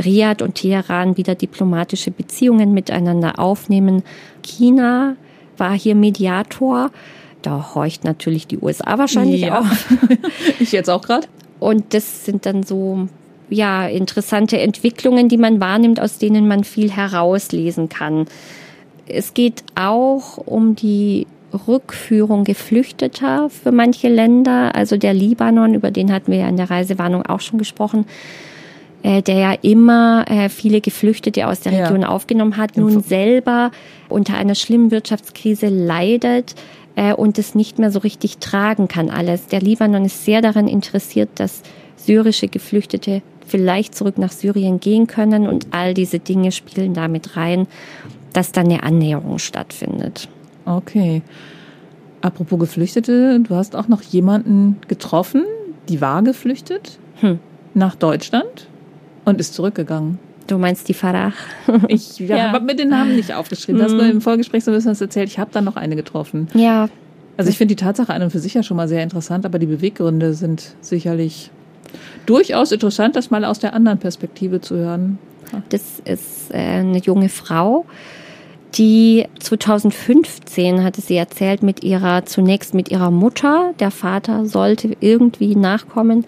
Riyadh 0.05 0.43
und 0.43 0.57
Teheran 0.57 1.17
wieder 1.17 1.35
diplomatische 1.35 2.11
Beziehungen 2.11 2.75
miteinander 2.75 3.39
aufnehmen. 3.39 4.03
China 4.43 5.17
war 5.57 5.73
hier 5.73 5.95
Mediator. 5.95 6.91
Da 7.43 7.75
horcht 7.75 8.05
natürlich 8.05 8.47
die 8.47 8.59
USA 8.59 8.99
wahrscheinlich 8.99 9.43
ja. 9.43 9.61
auch. 9.61 9.67
ich 10.61 10.73
jetzt 10.73 10.91
auch 10.91 11.03
gerade. 11.03 11.29
Und 11.59 11.95
das 11.95 12.25
sind 12.25 12.47
dann 12.47 12.63
so 12.63 13.09
ja 13.49 13.87
interessante 13.87 14.59
Entwicklungen, 14.59 15.29
die 15.29 15.39
man 15.39 15.61
wahrnimmt, 15.61 16.01
aus 16.01 16.19
denen 16.19 16.49
man 16.49 16.65
viel 16.65 16.91
herauslesen 16.91 17.89
kann. 17.89 18.27
Es 19.07 19.35
geht 19.35 19.63
auch 19.75 20.39
um 20.39 20.75
die 20.75 21.27
Rückführung 21.69 22.45
Geflüchteter 22.45 23.49
für 23.51 23.73
manche 23.73 24.09
Länder. 24.09 24.75
Also 24.75 24.97
der 24.97 25.15
Libanon, 25.15 25.75
über 25.75 25.91
den 25.91 26.13
hatten 26.13 26.33
wir 26.33 26.39
ja 26.39 26.49
in 26.49 26.57
der 26.57 26.71
Reisewarnung 26.71 27.25
auch 27.25 27.41
schon 27.41 27.59
gesprochen, 27.59 28.07
äh, 29.03 29.23
der 29.23 29.37
ja 29.37 29.53
immer 29.63 30.25
äh, 30.29 30.49
viele 30.49 30.81
Geflüchtete 30.81 31.47
aus 31.47 31.61
der 31.61 31.73
Region 31.73 32.03
ja. 32.03 32.09
aufgenommen 32.09 32.57
hat, 32.57 32.77
nun 32.77 33.01
selber 33.03 33.71
unter 34.09 34.37
einer 34.37 34.55
schlimmen 34.55 34.91
Wirtschaftskrise 34.91 35.69
leidet 35.69 36.55
äh, 36.97 37.15
und 37.15 37.39
es 37.39 37.55
nicht 37.55 37.79
mehr 37.79 37.93
so 37.93 38.01
richtig 38.01 38.39
tragen 38.39 38.89
kann 38.89 39.11
alles. 39.11 39.47
Der 39.47 39.61
Libanon 39.61 40.05
ist 40.05 40.25
sehr 40.25 40.43
daran 40.43 40.67
interessiert, 40.67 41.29
dass 41.37 41.63
syrische 41.95 42.49
Geflüchtete 42.49 43.23
vielleicht 43.47 43.95
zurück 43.95 44.19
nach 44.19 44.33
Syrien 44.33 44.81
gehen 44.81 45.07
können 45.07 45.47
und 45.47 45.69
all 45.71 45.95
diese 45.95 46.19
Dinge 46.19 46.51
spielen 46.51 46.95
damit 46.95 47.37
rein, 47.37 47.69
dass 48.33 48.51
dann 48.51 48.67
eine 48.67 48.83
Annäherung 48.83 49.39
stattfindet. 49.39 50.29
Okay. 50.65 51.23
Apropos 52.23 52.59
Geflüchtete, 52.59 53.39
du 53.41 53.55
hast 53.55 53.77
auch 53.77 53.89
noch 53.89 54.03
jemanden 54.03 54.79
getroffen, 54.89 55.45
die 55.89 56.01
war 56.01 56.23
geflüchtet 56.23 56.99
hm. 57.21 57.39
nach 57.75 57.95
Deutschland 57.95 58.67
und 59.25 59.39
ist 59.39 59.55
zurückgegangen. 59.55 60.19
Du 60.47 60.59
meinst 60.59 60.89
die 60.89 60.95
Farah? 60.95 61.33
ich 61.89 62.19
ja, 62.19 62.37
ja. 62.37 62.53
habe 62.53 62.65
mir 62.65 62.77
den 62.77 62.89
Namen 62.89 63.17
nicht 63.17 63.33
aufgeschrieben. 63.33 63.79
Du 63.79 63.85
hast 63.85 63.95
mir 63.95 64.11
im 64.11 64.21
Vorgespräch 64.21 64.65
so 64.65 64.71
ein 64.71 64.75
bisschen 64.75 64.93
was 64.93 65.01
erzählt. 65.01 65.29
Ich 65.29 65.39
habe 65.39 65.51
da 65.53 65.61
noch 65.61 65.77
eine 65.77 65.97
getroffen. 65.97 66.49
Ja. 66.55 66.89
Also 67.37 67.51
ich 67.51 67.59
finde 67.59 67.75
die 67.75 67.83
Tatsache 67.83 68.13
an 68.15 68.23
und 68.23 68.31
für 68.31 68.39
sich 68.39 68.55
ja 68.55 68.63
schon 68.63 68.77
mal 68.77 68.89
sehr 68.89 69.03
interessant, 69.03 69.45
aber 69.45 69.59
die 69.59 69.67
Beweggründe 69.67 70.33
sind 70.35 70.75
sicherlich 70.81 71.51
durchaus 72.25 72.73
interessant, 72.73 73.15
das 73.15 73.31
mal 73.31 73.45
aus 73.45 73.59
der 73.59 73.75
anderen 73.75 73.99
Perspektive 73.99 74.61
zu 74.61 74.77
hören. 74.77 75.19
Das 75.69 76.01
ist 76.05 76.51
äh, 76.51 76.57
eine 76.57 76.99
junge 76.99 77.29
Frau, 77.29 77.85
die 78.77 79.25
2015 79.39 80.85
hatte 80.85 81.01
sie 81.01 81.17
erzählt 81.17 81.63
mit 81.63 81.83
ihrer, 81.83 82.27
zunächst 82.27 82.75
mit 82.75 82.91
ihrer 82.91 83.11
Mutter. 83.11 83.73
Der 83.81 83.91
Vater 83.91 84.45
sollte 84.45 84.97
irgendwie 85.01 85.57
nachkommen. 85.57 86.27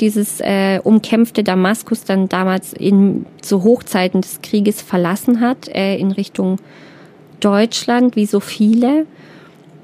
Dieses 0.00 0.40
äh, 0.40 0.80
umkämpfte 0.82 1.42
Damaskus 1.42 2.04
dann 2.04 2.28
damals 2.28 2.72
in, 2.72 3.26
zu 3.40 3.62
Hochzeiten 3.62 4.20
des 4.20 4.40
Krieges 4.42 4.82
verlassen 4.82 5.40
hat, 5.40 5.68
äh, 5.68 5.96
in 5.96 6.12
Richtung 6.12 6.58
Deutschland, 7.40 8.16
wie 8.16 8.26
so 8.26 8.40
viele. 8.40 9.06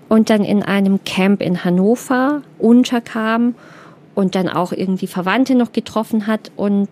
Und 0.08 0.28
dann 0.28 0.44
in 0.44 0.62
einem 0.62 1.04
Camp 1.04 1.40
in 1.40 1.64
Hannover 1.64 2.42
unterkam 2.58 3.54
und 4.14 4.34
dann 4.34 4.48
auch 4.48 4.72
irgendwie 4.72 5.06
Verwandte 5.06 5.54
noch 5.54 5.72
getroffen 5.72 6.26
hat 6.26 6.52
und 6.56 6.88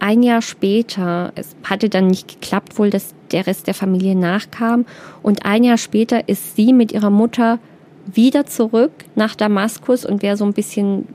ein 0.00 0.22
Jahr 0.22 0.42
später, 0.42 1.32
es 1.34 1.56
hatte 1.64 1.88
dann 1.88 2.06
nicht 2.06 2.28
geklappt 2.28 2.78
wohl, 2.78 2.90
dass 2.90 3.14
der 3.32 3.46
Rest 3.46 3.66
der 3.66 3.74
Familie 3.74 4.14
nachkam. 4.14 4.86
Und 5.22 5.44
ein 5.44 5.64
Jahr 5.64 5.78
später 5.78 6.28
ist 6.28 6.56
sie 6.56 6.72
mit 6.72 6.92
ihrer 6.92 7.10
Mutter 7.10 7.58
wieder 8.06 8.46
zurück 8.46 8.92
nach 9.16 9.34
Damaskus 9.34 10.04
und 10.04 10.22
wer 10.22 10.36
so 10.36 10.44
ein 10.44 10.52
bisschen 10.52 11.08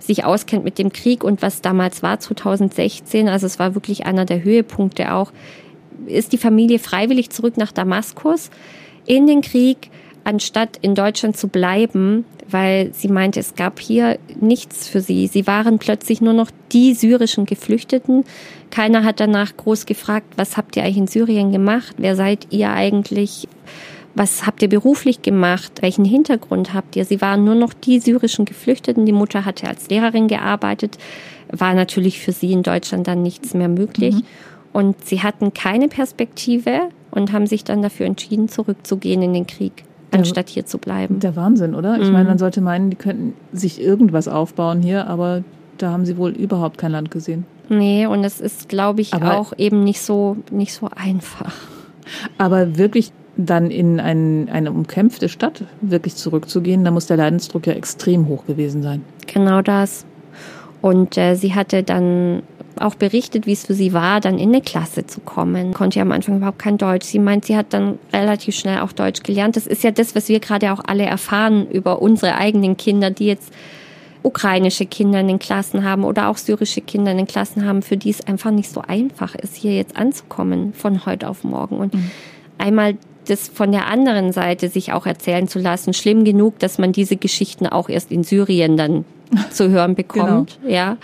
sich 0.00 0.24
auskennt 0.24 0.64
mit 0.64 0.78
dem 0.78 0.92
Krieg 0.92 1.22
und 1.22 1.42
was 1.42 1.62
damals 1.62 2.02
war, 2.02 2.18
2016, 2.18 3.28
also 3.28 3.46
es 3.46 3.58
war 3.58 3.74
wirklich 3.74 4.06
einer 4.06 4.24
der 4.24 4.42
Höhepunkte 4.42 5.12
auch, 5.12 5.32
ist 6.06 6.32
die 6.32 6.38
Familie 6.38 6.78
freiwillig 6.78 7.30
zurück 7.30 7.56
nach 7.56 7.72
Damaskus 7.72 8.50
in 9.06 9.26
den 9.26 9.42
Krieg, 9.42 9.90
anstatt 10.24 10.78
in 10.82 10.94
Deutschland 10.94 11.36
zu 11.36 11.48
bleiben, 11.48 12.24
weil 12.48 12.92
sie 12.92 13.08
meinte, 13.08 13.40
es 13.40 13.54
gab 13.54 13.80
hier 13.80 14.18
nichts 14.40 14.88
für 14.88 15.00
sie. 15.00 15.26
Sie 15.26 15.46
waren 15.46 15.78
plötzlich 15.78 16.20
nur 16.20 16.32
noch 16.32 16.50
die 16.72 16.94
syrischen 16.94 17.46
Geflüchteten. 17.46 18.24
Keiner 18.70 19.04
hat 19.04 19.20
danach 19.20 19.56
groß 19.56 19.86
gefragt, 19.86 20.34
was 20.36 20.56
habt 20.56 20.76
ihr 20.76 20.82
eigentlich 20.82 20.98
in 20.98 21.06
Syrien 21.06 21.52
gemacht? 21.52 21.94
Wer 21.98 22.16
seid 22.16 22.48
ihr 22.50 22.70
eigentlich? 22.70 23.48
Was 24.14 24.46
habt 24.46 24.62
ihr 24.62 24.68
beruflich 24.68 25.22
gemacht? 25.22 25.82
Welchen 25.82 26.04
Hintergrund 26.04 26.74
habt 26.74 26.96
ihr? 26.96 27.04
Sie 27.04 27.20
waren 27.20 27.44
nur 27.44 27.54
noch 27.54 27.72
die 27.72 28.00
syrischen 28.00 28.44
Geflüchteten. 28.44 29.06
Die 29.06 29.12
Mutter 29.12 29.44
hatte 29.44 29.68
als 29.68 29.88
Lehrerin 29.88 30.28
gearbeitet. 30.28 30.98
War 31.50 31.74
natürlich 31.74 32.20
für 32.20 32.32
sie 32.32 32.52
in 32.52 32.62
Deutschland 32.62 33.06
dann 33.06 33.22
nichts 33.22 33.54
mehr 33.54 33.68
möglich. 33.68 34.16
Mhm. 34.16 34.22
Und 34.72 35.04
sie 35.04 35.22
hatten 35.22 35.52
keine 35.54 35.88
Perspektive 35.88 36.80
und 37.10 37.32
haben 37.32 37.46
sich 37.46 37.64
dann 37.64 37.82
dafür 37.82 38.06
entschieden, 38.06 38.48
zurückzugehen 38.48 39.22
in 39.22 39.34
den 39.34 39.46
Krieg 39.46 39.84
anstatt 40.12 40.48
hier 40.48 40.66
zu 40.66 40.78
bleiben. 40.78 41.20
Der 41.20 41.36
Wahnsinn, 41.36 41.74
oder? 41.74 41.98
Ich 42.00 42.06
mhm. 42.06 42.12
meine, 42.12 42.28
man 42.28 42.38
sollte 42.38 42.60
meinen, 42.60 42.90
die 42.90 42.96
könnten 42.96 43.34
sich 43.52 43.80
irgendwas 43.80 44.28
aufbauen 44.28 44.82
hier, 44.82 45.06
aber 45.06 45.44
da 45.78 45.92
haben 45.92 46.04
sie 46.04 46.16
wohl 46.16 46.30
überhaupt 46.30 46.78
kein 46.78 46.92
Land 46.92 47.10
gesehen. 47.10 47.46
Nee, 47.68 48.06
und 48.06 48.24
es 48.24 48.40
ist, 48.40 48.68
glaube 48.68 49.00
ich, 49.00 49.14
aber 49.14 49.38
auch 49.38 49.52
eben 49.56 49.84
nicht 49.84 50.02
so, 50.02 50.36
nicht 50.50 50.74
so 50.74 50.88
einfach. 50.94 51.54
Aber 52.38 52.76
wirklich 52.76 53.12
dann 53.46 53.70
in 53.70 54.00
ein, 54.00 54.48
eine 54.50 54.72
umkämpfte 54.72 55.28
Stadt 55.28 55.64
wirklich 55.80 56.16
zurückzugehen, 56.16 56.84
da 56.84 56.90
muss 56.90 57.06
der 57.06 57.16
Leidensdruck 57.16 57.66
ja 57.66 57.72
extrem 57.72 58.28
hoch 58.28 58.46
gewesen 58.46 58.82
sein. 58.82 59.02
Genau 59.26 59.62
das. 59.62 60.04
Und 60.80 61.18
äh, 61.18 61.34
sie 61.34 61.54
hatte 61.54 61.82
dann 61.82 62.42
auch 62.78 62.94
berichtet, 62.94 63.46
wie 63.46 63.52
es 63.52 63.66
für 63.66 63.74
sie 63.74 63.92
war, 63.92 64.20
dann 64.20 64.38
in 64.38 64.50
eine 64.50 64.62
Klasse 64.62 65.06
zu 65.06 65.20
kommen. 65.20 65.74
Konnte 65.74 65.98
ja 65.98 66.02
am 66.02 66.12
Anfang 66.12 66.38
überhaupt 66.38 66.58
kein 66.58 66.78
Deutsch. 66.78 67.06
Sie 67.06 67.18
meint, 67.18 67.44
sie 67.44 67.56
hat 67.56 67.72
dann 67.74 67.98
relativ 68.12 68.56
schnell 68.56 68.80
auch 68.80 68.92
Deutsch 68.92 69.22
gelernt. 69.22 69.56
Das 69.56 69.66
ist 69.66 69.84
ja 69.84 69.90
das, 69.90 70.14
was 70.14 70.28
wir 70.28 70.40
gerade 70.40 70.72
auch 70.72 70.80
alle 70.86 71.04
erfahren 71.04 71.68
über 71.70 72.00
unsere 72.00 72.36
eigenen 72.36 72.76
Kinder, 72.76 73.10
die 73.10 73.26
jetzt 73.26 73.52
ukrainische 74.22 74.86
Kinder 74.86 75.20
in 75.20 75.28
den 75.28 75.38
Klassen 75.38 75.84
haben 75.84 76.04
oder 76.04 76.28
auch 76.28 76.36
syrische 76.36 76.80
Kinder 76.80 77.12
in 77.12 77.18
den 77.18 77.26
Klassen 77.26 77.66
haben, 77.66 77.82
für 77.82 77.96
die 77.96 78.10
es 78.10 78.26
einfach 78.26 78.50
nicht 78.50 78.70
so 78.70 78.82
einfach 78.86 79.34
ist, 79.34 79.56
hier 79.56 79.74
jetzt 79.74 79.96
anzukommen 79.96 80.72
von 80.72 81.06
heute 81.06 81.28
auf 81.28 81.44
morgen. 81.44 81.78
Und 81.78 81.94
mhm. 81.94 82.10
einmal 82.58 82.96
das 83.30 83.48
von 83.48 83.72
der 83.72 83.86
anderen 83.86 84.32
Seite 84.32 84.68
sich 84.68 84.92
auch 84.92 85.06
erzählen 85.06 85.48
zu 85.48 85.58
lassen, 85.58 85.94
schlimm 85.94 86.24
genug, 86.24 86.58
dass 86.58 86.78
man 86.78 86.92
diese 86.92 87.16
Geschichten 87.16 87.66
auch 87.66 87.88
erst 87.88 88.10
in 88.10 88.24
Syrien 88.24 88.76
dann 88.76 89.04
zu 89.50 89.70
hören 89.70 89.94
bekommt, 89.94 90.58
genau. 90.62 90.74
ja 90.74 90.96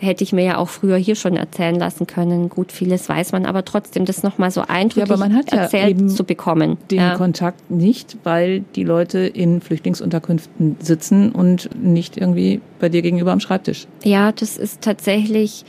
hätte 0.00 0.24
ich 0.24 0.32
mir 0.32 0.44
ja 0.44 0.58
auch 0.58 0.68
früher 0.68 0.96
hier 0.96 1.16
schon 1.16 1.36
erzählen 1.36 1.74
lassen 1.74 2.06
können. 2.06 2.48
Gut, 2.48 2.72
vieles 2.72 3.08
weiß 3.08 3.32
man, 3.32 3.46
aber 3.46 3.64
trotzdem 3.64 4.04
das 4.04 4.22
nochmal 4.22 4.50
so 4.50 4.62
eindrücklich 4.62 5.08
ja, 5.08 5.14
aber 5.14 5.16
man 5.16 5.34
hat 5.36 5.52
ja 5.52 5.62
erzählt 5.62 6.10
zu 6.10 6.24
bekommen. 6.24 6.76
Den 6.90 6.98
ja. 6.98 7.14
Kontakt 7.16 7.70
nicht, 7.70 8.16
weil 8.24 8.60
die 8.74 8.84
Leute 8.84 9.20
in 9.20 9.60
Flüchtlingsunterkünften 9.60 10.76
sitzen 10.80 11.32
und 11.32 11.70
nicht 11.80 12.16
irgendwie 12.16 12.60
bei 12.78 12.88
dir 12.88 13.02
gegenüber 13.02 13.32
am 13.32 13.40
Schreibtisch. 13.40 13.86
Ja, 14.04 14.32
das 14.32 14.56
ist 14.56 14.82
tatsächlich, 14.82 15.64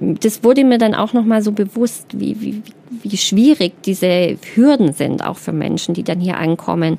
das 0.00 0.44
wurde 0.44 0.64
mir 0.64 0.78
dann 0.78 0.94
auch 0.94 1.12
nochmal 1.12 1.42
so 1.42 1.52
bewusst, 1.52 2.06
wie, 2.12 2.40
wie, 2.40 2.62
wie 3.02 3.16
schwierig 3.16 3.72
diese 3.84 4.36
Hürden 4.54 4.92
sind, 4.92 5.24
auch 5.24 5.36
für 5.36 5.52
Menschen, 5.52 5.94
die 5.94 6.04
dann 6.04 6.20
hier 6.20 6.38
ankommen. 6.38 6.98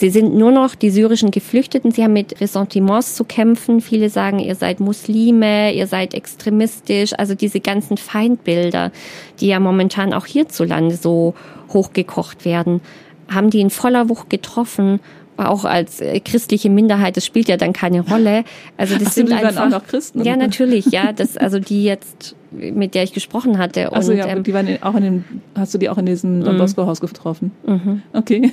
Sie 0.00 0.10
sind 0.10 0.34
nur 0.34 0.50
noch 0.50 0.74
die 0.74 0.90
syrischen 0.90 1.30
Geflüchteten. 1.30 1.92
Sie 1.92 2.02
haben 2.02 2.14
mit 2.14 2.40
Ressentiments 2.40 3.14
zu 3.14 3.24
kämpfen. 3.24 3.80
Viele 3.80 4.08
sagen, 4.08 4.40
ihr 4.40 4.56
seid 4.56 4.80
Muslime, 4.80 5.72
ihr 5.72 5.86
seid 5.86 6.14
extremistisch. 6.14 7.12
Also 7.16 7.34
diese 7.34 7.60
ganzen 7.60 7.96
Feindbilder, 7.96 8.90
die 9.38 9.48
ja 9.48 9.60
momentan 9.60 10.12
auch 10.12 10.26
hierzulande 10.26 10.96
so 10.96 11.34
hochgekocht 11.72 12.44
werden, 12.44 12.80
haben 13.32 13.50
die 13.50 13.60
in 13.60 13.70
voller 13.70 14.08
Wucht 14.08 14.30
getroffen. 14.30 14.98
Auch 15.36 15.64
als 15.64 16.00
äh, 16.00 16.20
christliche 16.20 16.70
Minderheit, 16.70 17.16
das 17.16 17.26
spielt 17.26 17.48
ja 17.48 17.56
dann 17.56 17.72
keine 17.72 18.02
Rolle. 18.02 18.44
Also 18.76 18.96
das 18.96 19.08
Ach, 19.08 19.12
sind 19.12 19.32
einfach 19.32 19.64
auch 19.64 19.70
noch 19.70 19.86
Christen. 19.86 20.22
Ja, 20.22 20.36
natürlich, 20.36 20.86
ja. 20.86 21.12
Das 21.12 21.36
also 21.36 21.58
die 21.58 21.84
jetzt, 21.84 22.36
mit 22.52 22.94
der 22.94 23.02
ich 23.02 23.12
gesprochen 23.12 23.58
hatte. 23.58 23.92
Also 23.92 24.12
ja, 24.12 24.26
ähm, 24.28 24.44
die 24.44 24.54
waren 24.54 24.82
auch 24.82 24.94
in 24.94 25.02
dem, 25.02 25.24
hast 25.56 25.74
du 25.74 25.78
die 25.78 25.88
auch 25.88 25.98
in 25.98 26.06
diesem 26.06 26.44
Don 26.44 26.54
mhm. 26.54 26.58
Bosco 26.58 26.86
Haus 26.86 27.00
getroffen? 27.00 27.50
Mhm. 27.66 28.02
Okay 28.12 28.52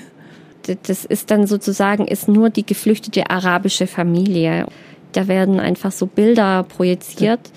das 0.83 1.05
ist 1.05 1.31
dann 1.31 1.47
sozusagen, 1.47 2.07
ist 2.07 2.27
nur 2.27 2.49
die 2.49 2.65
geflüchtete 2.65 3.29
arabische 3.29 3.87
Familie. 3.87 4.67
Da 5.11 5.27
werden 5.27 5.59
einfach 5.59 5.91
so 5.91 6.05
Bilder 6.05 6.63
projiziert. 6.63 7.51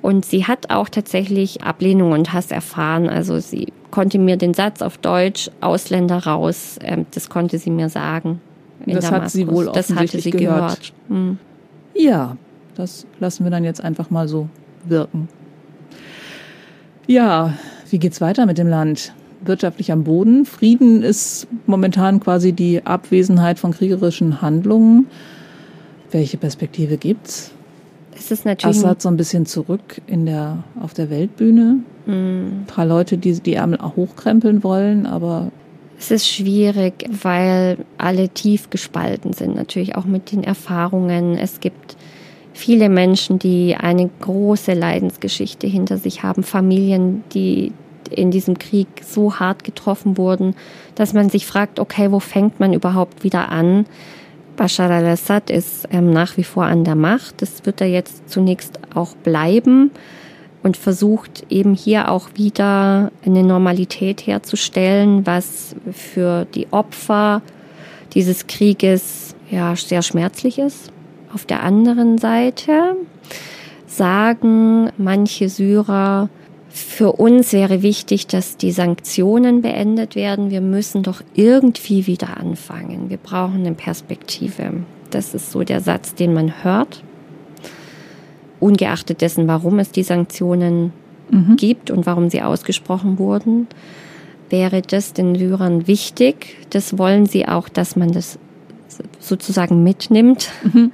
Und 0.00 0.24
sie 0.24 0.46
hat 0.46 0.70
auch 0.70 0.88
tatsächlich 0.88 1.62
Ablehnung 1.62 2.12
und 2.12 2.32
Hass 2.32 2.50
erfahren. 2.50 3.08
Also 3.08 3.38
sie 3.38 3.72
konnte 3.90 4.18
mir 4.18 4.36
den 4.36 4.52
Satz 4.52 4.82
auf 4.82 4.98
Deutsch, 4.98 5.50
Ausländer 5.60 6.18
raus, 6.18 6.78
ähm, 6.82 7.06
das 7.12 7.28
konnte 7.28 7.58
sie 7.58 7.70
mir 7.70 7.88
sagen. 7.88 8.40
Das 8.86 9.04
Damaskus. 9.04 9.10
hat 9.10 9.30
sie 9.30 9.48
wohl 9.48 9.70
das 9.72 9.94
hatte 9.94 10.20
sie 10.20 10.30
gehört. 10.30 10.56
gehört. 10.56 10.92
Hm. 11.08 11.38
Ja, 11.94 12.36
das 12.74 13.06
lassen 13.20 13.44
wir 13.44 13.50
dann 13.50 13.64
jetzt 13.64 13.82
einfach 13.82 14.10
mal 14.10 14.28
so 14.28 14.48
wirken. 14.84 15.28
Ja, 17.06 17.54
wie 17.90 17.98
geht's 17.98 18.20
weiter 18.20 18.46
mit 18.46 18.58
dem 18.58 18.68
Land? 18.68 19.12
wirtschaftlich 19.44 19.92
am 19.92 20.04
Boden. 20.04 20.44
Frieden 20.44 21.02
ist 21.02 21.46
momentan 21.66 22.20
quasi 22.20 22.52
die 22.52 22.84
Abwesenheit 22.84 23.58
von 23.58 23.72
kriegerischen 23.72 24.42
Handlungen. 24.42 25.06
Welche 26.10 26.36
Perspektive 26.36 26.96
gibt's? 26.96 27.52
Es 28.14 28.30
ist 28.30 28.44
natürlich 28.44 28.76
Assad 28.76 29.02
so 29.02 29.08
ein 29.08 29.16
bisschen 29.16 29.46
zurück 29.46 30.00
in 30.06 30.26
der, 30.26 30.62
auf 30.80 30.92
der 30.94 31.10
Weltbühne. 31.10 31.80
Mm. 32.06 32.10
Ein 32.10 32.64
paar 32.66 32.86
Leute, 32.86 33.16
die 33.16 33.32
die 33.40 33.54
Ärmel 33.54 33.80
auch 33.80 33.96
hochkrempeln 33.96 34.62
wollen, 34.62 35.06
aber 35.06 35.50
es 36.02 36.10
ist 36.10 36.28
schwierig, 36.28 37.08
weil 37.22 37.78
alle 37.96 38.28
tief 38.28 38.70
gespalten 38.70 39.32
sind, 39.32 39.54
natürlich 39.54 39.94
auch 39.94 40.04
mit 40.04 40.32
den 40.32 40.42
Erfahrungen. 40.42 41.38
Es 41.38 41.60
gibt 41.60 41.96
viele 42.52 42.88
Menschen, 42.88 43.38
die 43.38 43.76
eine 43.76 44.10
große 44.20 44.72
Leidensgeschichte 44.72 45.68
hinter 45.68 45.98
sich 45.98 46.24
haben, 46.24 46.42
Familien, 46.42 47.22
die 47.34 47.70
in 48.10 48.32
diesem 48.32 48.58
Krieg 48.58 48.88
so 49.04 49.36
hart 49.36 49.62
getroffen 49.62 50.18
wurden, 50.18 50.56
dass 50.96 51.12
man 51.12 51.30
sich 51.30 51.46
fragt, 51.46 51.78
okay, 51.78 52.10
wo 52.10 52.18
fängt 52.18 52.58
man 52.58 52.72
überhaupt 52.72 53.22
wieder 53.22 53.50
an? 53.50 53.86
Bashar 54.56 54.90
al-Assad 54.90 55.50
ist 55.50 55.86
ähm, 55.92 56.10
nach 56.10 56.36
wie 56.36 56.44
vor 56.44 56.64
an 56.64 56.82
der 56.82 56.96
Macht. 56.96 57.40
Das 57.42 57.64
wird 57.64 57.80
er 57.80 57.86
jetzt 57.86 58.28
zunächst 58.28 58.80
auch 58.92 59.14
bleiben 59.14 59.92
und 60.62 60.76
versucht 60.76 61.44
eben 61.50 61.74
hier 61.74 62.10
auch 62.10 62.30
wieder 62.34 63.10
eine 63.24 63.42
Normalität 63.42 64.26
herzustellen, 64.26 65.26
was 65.26 65.74
für 65.92 66.46
die 66.54 66.68
Opfer 66.70 67.42
dieses 68.14 68.46
Krieges 68.46 69.34
ja 69.50 69.74
sehr 69.76 70.02
schmerzlich 70.02 70.58
ist. 70.58 70.92
Auf 71.34 71.46
der 71.46 71.62
anderen 71.62 72.18
Seite 72.18 72.96
sagen 73.86 74.90
manche 74.98 75.48
Syrer, 75.48 76.28
für 76.68 77.12
uns 77.12 77.52
wäre 77.52 77.82
wichtig, 77.82 78.26
dass 78.28 78.56
die 78.56 78.72
Sanktionen 78.72 79.60
beendet 79.60 80.14
werden. 80.14 80.50
Wir 80.50 80.62
müssen 80.62 81.02
doch 81.02 81.22
irgendwie 81.34 82.06
wieder 82.06 82.38
anfangen. 82.38 83.10
Wir 83.10 83.18
brauchen 83.18 83.60
eine 83.60 83.74
Perspektive. 83.74 84.72
Das 85.10 85.34
ist 85.34 85.52
so 85.52 85.64
der 85.64 85.82
Satz, 85.82 86.14
den 86.14 86.32
man 86.32 86.64
hört. 86.64 87.02
Ungeachtet 88.62 89.20
dessen, 89.20 89.48
warum 89.48 89.78
es 89.78 89.90
die 89.90 90.04
Sanktionen 90.04 90.92
mhm. 91.30 91.56
gibt 91.56 91.90
und 91.90 92.06
warum 92.06 92.30
sie 92.30 92.42
ausgesprochen 92.42 93.18
wurden, 93.18 93.66
wäre 94.50 94.82
das 94.82 95.12
den 95.14 95.34
Syrern 95.34 95.86
wichtig. 95.88 96.56
Das 96.70 96.96
wollen 96.98 97.26
sie 97.26 97.48
auch, 97.48 97.68
dass 97.68 97.96
man 97.96 98.12
das 98.12 98.38
sozusagen 99.18 99.82
mitnimmt, 99.82 100.50
mhm. 100.62 100.92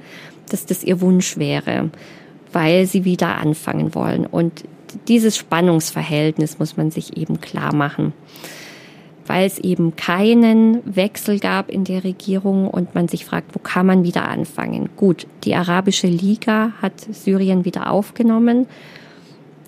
dass 0.49 0.65
das 0.65 0.83
ihr 0.83 1.01
Wunsch 1.01 1.37
wäre, 1.37 1.91
weil 2.53 2.85
sie 2.85 3.05
wieder 3.05 3.37
anfangen 3.37 3.93
wollen. 3.93 4.25
Und 4.25 4.63
dieses 5.07 5.37
Spannungsverhältnis 5.37 6.57
muss 6.57 6.77
man 6.77 6.89
sich 6.89 7.17
eben 7.17 7.41
klar 7.41 7.75
machen, 7.75 8.13
weil 9.29 9.45
es 9.45 9.59
eben 9.59 9.95
keinen 9.95 10.81
Wechsel 10.83 11.37
gab 11.37 11.69
in 11.69 11.83
der 11.83 12.03
Regierung 12.03 12.67
und 12.67 12.95
man 12.95 13.07
sich 13.07 13.25
fragt, 13.25 13.53
wo 13.53 13.59
kann 13.59 13.85
man 13.85 14.03
wieder 14.03 14.27
anfangen? 14.27 14.89
Gut, 14.97 15.27
die 15.43 15.53
Arabische 15.53 16.07
Liga 16.07 16.71
hat 16.81 16.93
Syrien 17.11 17.63
wieder 17.63 17.91
aufgenommen. 17.91 18.65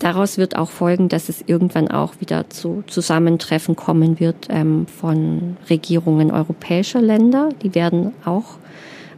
Daraus 0.00 0.36
wird 0.36 0.56
auch 0.56 0.72
folgen, 0.72 1.08
dass 1.08 1.28
es 1.28 1.44
irgendwann 1.46 1.88
auch 1.88 2.14
wieder 2.18 2.50
zu 2.50 2.82
Zusammentreffen 2.88 3.76
kommen 3.76 4.18
wird 4.18 4.48
ähm, 4.50 4.88
von 4.88 5.56
Regierungen 5.70 6.32
europäischer 6.32 7.00
Länder. 7.00 7.50
Die 7.62 7.76
werden 7.76 8.10
auch 8.24 8.56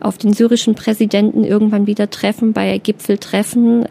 auf 0.00 0.18
den 0.18 0.34
syrischen 0.34 0.74
Präsidenten 0.74 1.42
irgendwann 1.44 1.86
wieder 1.86 2.10
treffen 2.10 2.52
bei 2.52 2.76
Gipfeltreffen 2.76 3.86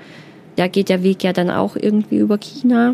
Da 0.55 0.67
geht 0.67 0.89
der 0.89 1.01
Weg 1.01 1.23
ja 1.23 1.33
dann 1.33 1.49
auch 1.49 1.75
irgendwie 1.75 2.17
über 2.17 2.37
China. 2.37 2.93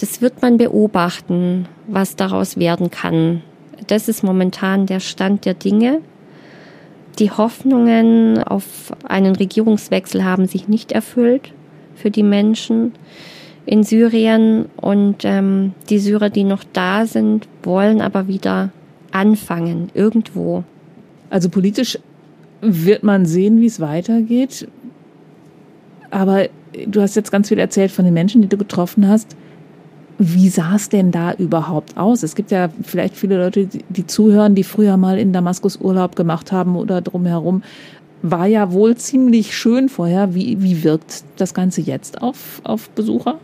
Das 0.00 0.22
wird 0.22 0.40
man 0.40 0.56
beobachten, 0.56 1.66
was 1.86 2.16
daraus 2.16 2.56
werden 2.56 2.90
kann. 2.90 3.42
Das 3.86 4.08
ist 4.08 4.22
momentan 4.22 4.86
der 4.86 5.00
Stand 5.00 5.44
der 5.44 5.54
Dinge. 5.54 6.00
Die 7.18 7.30
Hoffnungen 7.30 8.42
auf 8.42 8.92
einen 9.04 9.36
Regierungswechsel 9.36 10.24
haben 10.24 10.46
sich 10.46 10.68
nicht 10.68 10.92
erfüllt 10.92 11.52
für 11.94 12.10
die 12.10 12.22
Menschen 12.22 12.92
in 13.66 13.84
Syrien. 13.84 14.66
Und 14.76 15.24
ähm, 15.24 15.74
die 15.90 15.98
Syrer, 15.98 16.30
die 16.30 16.44
noch 16.44 16.64
da 16.72 17.04
sind, 17.04 17.46
wollen 17.62 18.00
aber 18.00 18.26
wieder 18.26 18.70
anfangen, 19.12 19.90
irgendwo. 19.92 20.64
Also 21.28 21.50
politisch 21.50 21.98
wird 22.62 23.02
man 23.02 23.26
sehen, 23.26 23.60
wie 23.60 23.66
es 23.66 23.80
weitergeht. 23.80 24.66
Aber 26.10 26.48
du 26.86 27.02
hast 27.02 27.16
jetzt 27.16 27.30
ganz 27.30 27.48
viel 27.48 27.58
erzählt 27.58 27.90
von 27.90 28.06
den 28.06 28.14
Menschen, 28.14 28.40
die 28.40 28.48
du 28.48 28.56
getroffen 28.56 29.06
hast. 29.06 29.36
Wie 30.22 30.50
sah 30.50 30.76
es 30.76 30.90
denn 30.90 31.12
da 31.12 31.32
überhaupt 31.32 31.96
aus? 31.96 32.22
Es 32.22 32.34
gibt 32.34 32.50
ja 32.50 32.68
vielleicht 32.82 33.16
viele 33.16 33.42
Leute, 33.42 33.66
die 33.88 34.06
zuhören, 34.06 34.54
die 34.54 34.64
früher 34.64 34.98
mal 34.98 35.18
in 35.18 35.32
Damaskus 35.32 35.78
Urlaub 35.80 36.14
gemacht 36.14 36.52
haben 36.52 36.76
oder 36.76 37.00
drumherum. 37.00 37.62
War 38.20 38.44
ja 38.44 38.70
wohl 38.70 38.98
ziemlich 38.98 39.56
schön 39.56 39.88
vorher. 39.88 40.34
Wie, 40.34 40.62
wie 40.62 40.84
wirkt 40.84 41.24
das 41.38 41.54
Ganze 41.54 41.80
jetzt 41.80 42.20
auf, 42.20 42.60
auf 42.64 42.90
Besucher? 42.90 43.38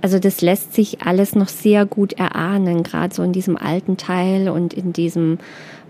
Also 0.00 0.18
das 0.18 0.40
lässt 0.40 0.72
sich 0.72 1.02
alles 1.02 1.34
noch 1.34 1.48
sehr 1.48 1.84
gut 1.84 2.14
erahnen, 2.14 2.82
gerade 2.82 3.14
so 3.14 3.22
in 3.22 3.32
diesem 3.32 3.58
alten 3.58 3.98
Teil 3.98 4.48
und 4.48 4.72
in 4.72 4.94
diesem 4.94 5.36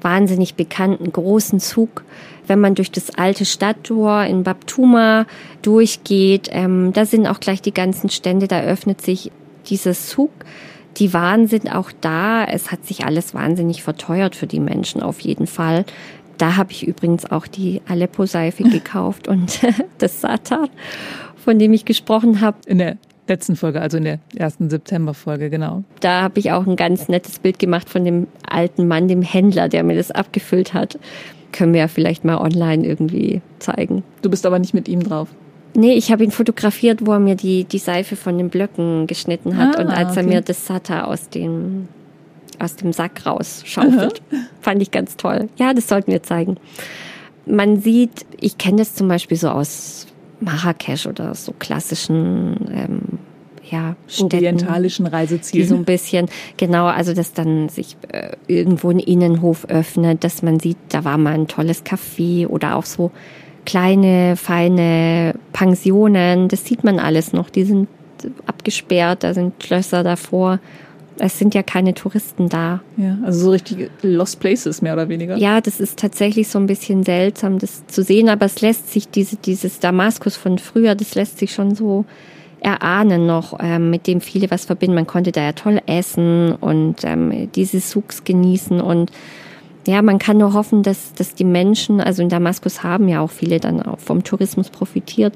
wahnsinnig 0.01 0.57
bekannten 0.57 1.13
großen 1.13 1.61
Zug. 1.61 2.03
Wenn 2.49 2.59
man 2.59 2.75
durch 2.75 2.91
das 2.91 3.17
alte 3.17 3.45
Stadttor 3.45 4.25
in 4.25 4.43
Babtuma 4.43 5.27
durchgeht, 5.63 6.49
ähm, 6.51 6.93
da 6.93 7.07
sind 7.07 7.29
auch 7.29 7.39
gleich 7.39 7.63
die 7.63 7.75
ganzen 7.75 8.11
Stände, 8.11 8.49
da 8.49 8.63
öffnet 8.63 9.03
sich 9.03 9.31
dieser 9.71 9.93
Zug. 9.93 10.31
Die 10.97 11.13
Waren 11.13 11.47
sind 11.47 11.75
auch 11.75 11.93
da. 12.01 12.45
Es 12.45 12.73
hat 12.73 12.87
sich 12.87 13.05
alles 13.05 13.35
wahnsinnig 13.35 13.83
verteuert 13.83 14.35
für 14.35 14.47
die 14.47 14.61
Menschen 14.61 15.03
auf 15.03 15.21
jeden 15.21 15.47
Fall. 15.47 15.85
Da 16.39 16.57
habe 16.57 16.73
ich 16.73 16.87
übrigens 16.87 17.31
auch 17.31 17.47
die 17.47 17.83
Aleppo-Seife 17.87 18.63
gekauft 18.71 19.29
und 19.29 19.61
das 19.99 20.21
Satan, 20.21 20.69
von 21.37 21.59
dem 21.59 21.73
ich 21.73 21.85
gesprochen 21.85 22.41
habe. 22.41 22.59
In 22.67 22.79
der 22.79 22.97
letzten 23.29 23.57
Folge, 23.57 23.81
also 23.81 23.99
in 23.99 24.05
der 24.05 24.21
ersten 24.35 24.71
September-Folge, 24.71 25.51
genau. 25.51 25.85
Da 26.01 26.23
habe 26.23 26.39
ich 26.39 26.53
auch 26.53 26.67
ein 26.67 26.77
ganz 26.77 27.09
nettes 27.09 27.39
Bild 27.39 27.59
gemacht 27.59 27.89
von 27.89 28.05
dem 28.05 28.27
alten 28.49 28.87
Mann, 28.89 29.09
dem 29.09 29.23
Händler, 29.23 29.69
der 29.69 29.83
mir 29.83 29.97
das 29.97 30.11
abgefüllt 30.11 30.75
hat. 30.75 30.99
Können 31.53 31.73
wir 31.73 31.81
ja 31.81 31.89
vielleicht 31.89 32.25
mal 32.25 32.39
online 32.39 32.87
irgendwie 32.87 33.41
zeigen. 33.59 34.03
Du 34.23 34.31
bist 34.31 34.47
aber 34.47 34.59
nicht 34.59 34.75
mit 34.75 34.89
ihm 34.89 35.03
drauf. 35.03 35.29
Nee, 35.77 35.93
ich 35.93 36.11
habe 36.11 36.25
ihn 36.25 36.31
fotografiert, 36.31 37.05
wo 37.07 37.13
er 37.13 37.19
mir 37.19 37.35
die, 37.35 37.65
die 37.65 37.79
Seife 37.79 38.17
von 38.17 38.39
den 38.39 38.49
Blöcken 38.49 39.07
geschnitten 39.07 39.59
hat 39.59 39.77
ah, 39.77 39.83
und 39.83 39.89
als 39.89 40.13
okay. 40.13 40.21
er 40.21 40.27
mir 40.27 40.41
das 40.41 40.67
Sata 40.67 41.05
aus 41.05 41.29
dem, 41.29 41.89
aus 42.59 42.77
dem 42.77 42.95
Sack 42.95 43.27
rausschaufelt. 43.27 44.23
Fand 44.63 44.81
ich 44.81 44.91
ganz 44.91 45.17
toll. 45.17 45.49
Ja, 45.57 45.75
das 45.75 45.87
sollten 45.87 46.11
wir 46.11 46.23
zeigen. 46.23 46.57
Man 47.45 47.81
sieht, 47.81 48.25
ich 48.41 48.57
kenne 48.57 48.79
das 48.79 48.95
zum 48.95 49.07
Beispiel 49.09 49.37
so 49.37 49.51
aus 49.51 50.07
Marrakesch 50.41 51.07
oder 51.07 51.35
so 51.35 51.53
klassischen 51.59 52.57
ähm, 52.73 53.01
ja, 53.71 53.97
Städten, 54.07 54.35
orientalischen 54.35 55.07
Reisezielen. 55.07 55.63
Die 55.63 55.69
so 55.69 55.75
ein 55.75 55.85
bisschen, 55.85 56.29
genau, 56.57 56.87
also 56.87 57.13
dass 57.13 57.35
dann 57.35 57.69
sich 57.69 57.97
äh, 58.13 58.31
irgendwo 58.47 58.91
ein 58.91 58.99
Innenhof 58.99 59.67
öffnet, 59.69 60.25
dass 60.25 60.43
man 60.43 60.59
sieht, 60.59 60.79
da 60.89 61.05
war 61.05 61.19
mal 61.19 61.35
ein 61.35 61.49
tolles 61.49 61.85
Café 61.85 62.47
oder 62.47 62.77
auch 62.77 62.85
so 62.85 63.11
kleine, 63.67 64.37
feine 64.37 65.35
Pensionen, 65.53 66.49
das 66.49 66.65
sieht 66.65 66.85
man 66.85 66.99
alles 66.99 67.33
noch, 67.35 67.51
die 67.51 67.65
sind 67.65 67.89
abgesperrt, 68.47 69.25
da 69.25 69.35
sind 69.35 69.63
Schlösser 69.63 70.03
davor 70.03 70.59
es 71.19 71.39
sind 71.39 71.55
ja 71.55 71.63
keine 71.63 71.95
Touristen 71.95 72.49
da. 72.49 72.81
Ja, 72.97 73.19
also 73.25 73.47
so 73.47 73.51
richtige 73.51 73.91
Lost 74.03 74.41
Places 74.41 74.83
mehr 74.83 74.93
oder 74.93 75.09
weniger. 75.09 75.37
Ja, 75.37 75.61
das 75.61 75.81
ist 75.81 75.99
tatsächlich 75.99 76.49
so 76.49 76.59
ein 76.59 76.67
bisschen 76.67 77.05
seltsam, 77.05 77.59
das 77.59 77.87
zu 77.87 78.03
sehen, 78.03 78.29
aber 78.29 78.47
es 78.47 78.61
lässt 78.61 78.93
sich 78.93 79.09
diese, 79.09 79.37
dieses 79.37 79.79
Damaskus 79.81 80.37
von 80.37 80.59
früher, 80.59 80.95
das 80.95 81.15
lässt 81.15 81.39
sich 81.39 81.53
schon 81.53 81.75
so 81.75 82.05
erahnen 82.61 83.27
noch, 83.27 83.59
ähm, 83.61 83.91
mit 83.91 84.07
dem 84.07 84.21
viele 84.21 84.51
was 84.51 84.65
verbinden. 84.65 84.95
Man 84.95 85.07
konnte 85.07 85.33
da 85.33 85.43
ja 85.43 85.53
toll 85.53 85.81
essen 85.87 86.53
und 86.53 87.05
ähm, 87.05 87.51
diese 87.55 87.81
Souks 87.81 88.25
genießen 88.25 88.81
und 88.81 89.11
ja, 89.87 90.03
man 90.03 90.19
kann 90.19 90.39
nur 90.39 90.53
hoffen, 90.53 90.83
dass, 90.83 91.13
dass 91.15 91.35
die 91.35 91.45
Menschen, 91.45 92.01
also 92.01 92.23
in 92.23 92.29
Damaskus 92.29 92.83
haben 92.83 93.09
ja 93.09 93.21
auch 93.21 93.31
viele 93.31 93.61
dann 93.61 93.83
auch 93.83 93.99
vom 93.99 94.25
Tourismus 94.25 94.71
profitiert, 94.71 95.35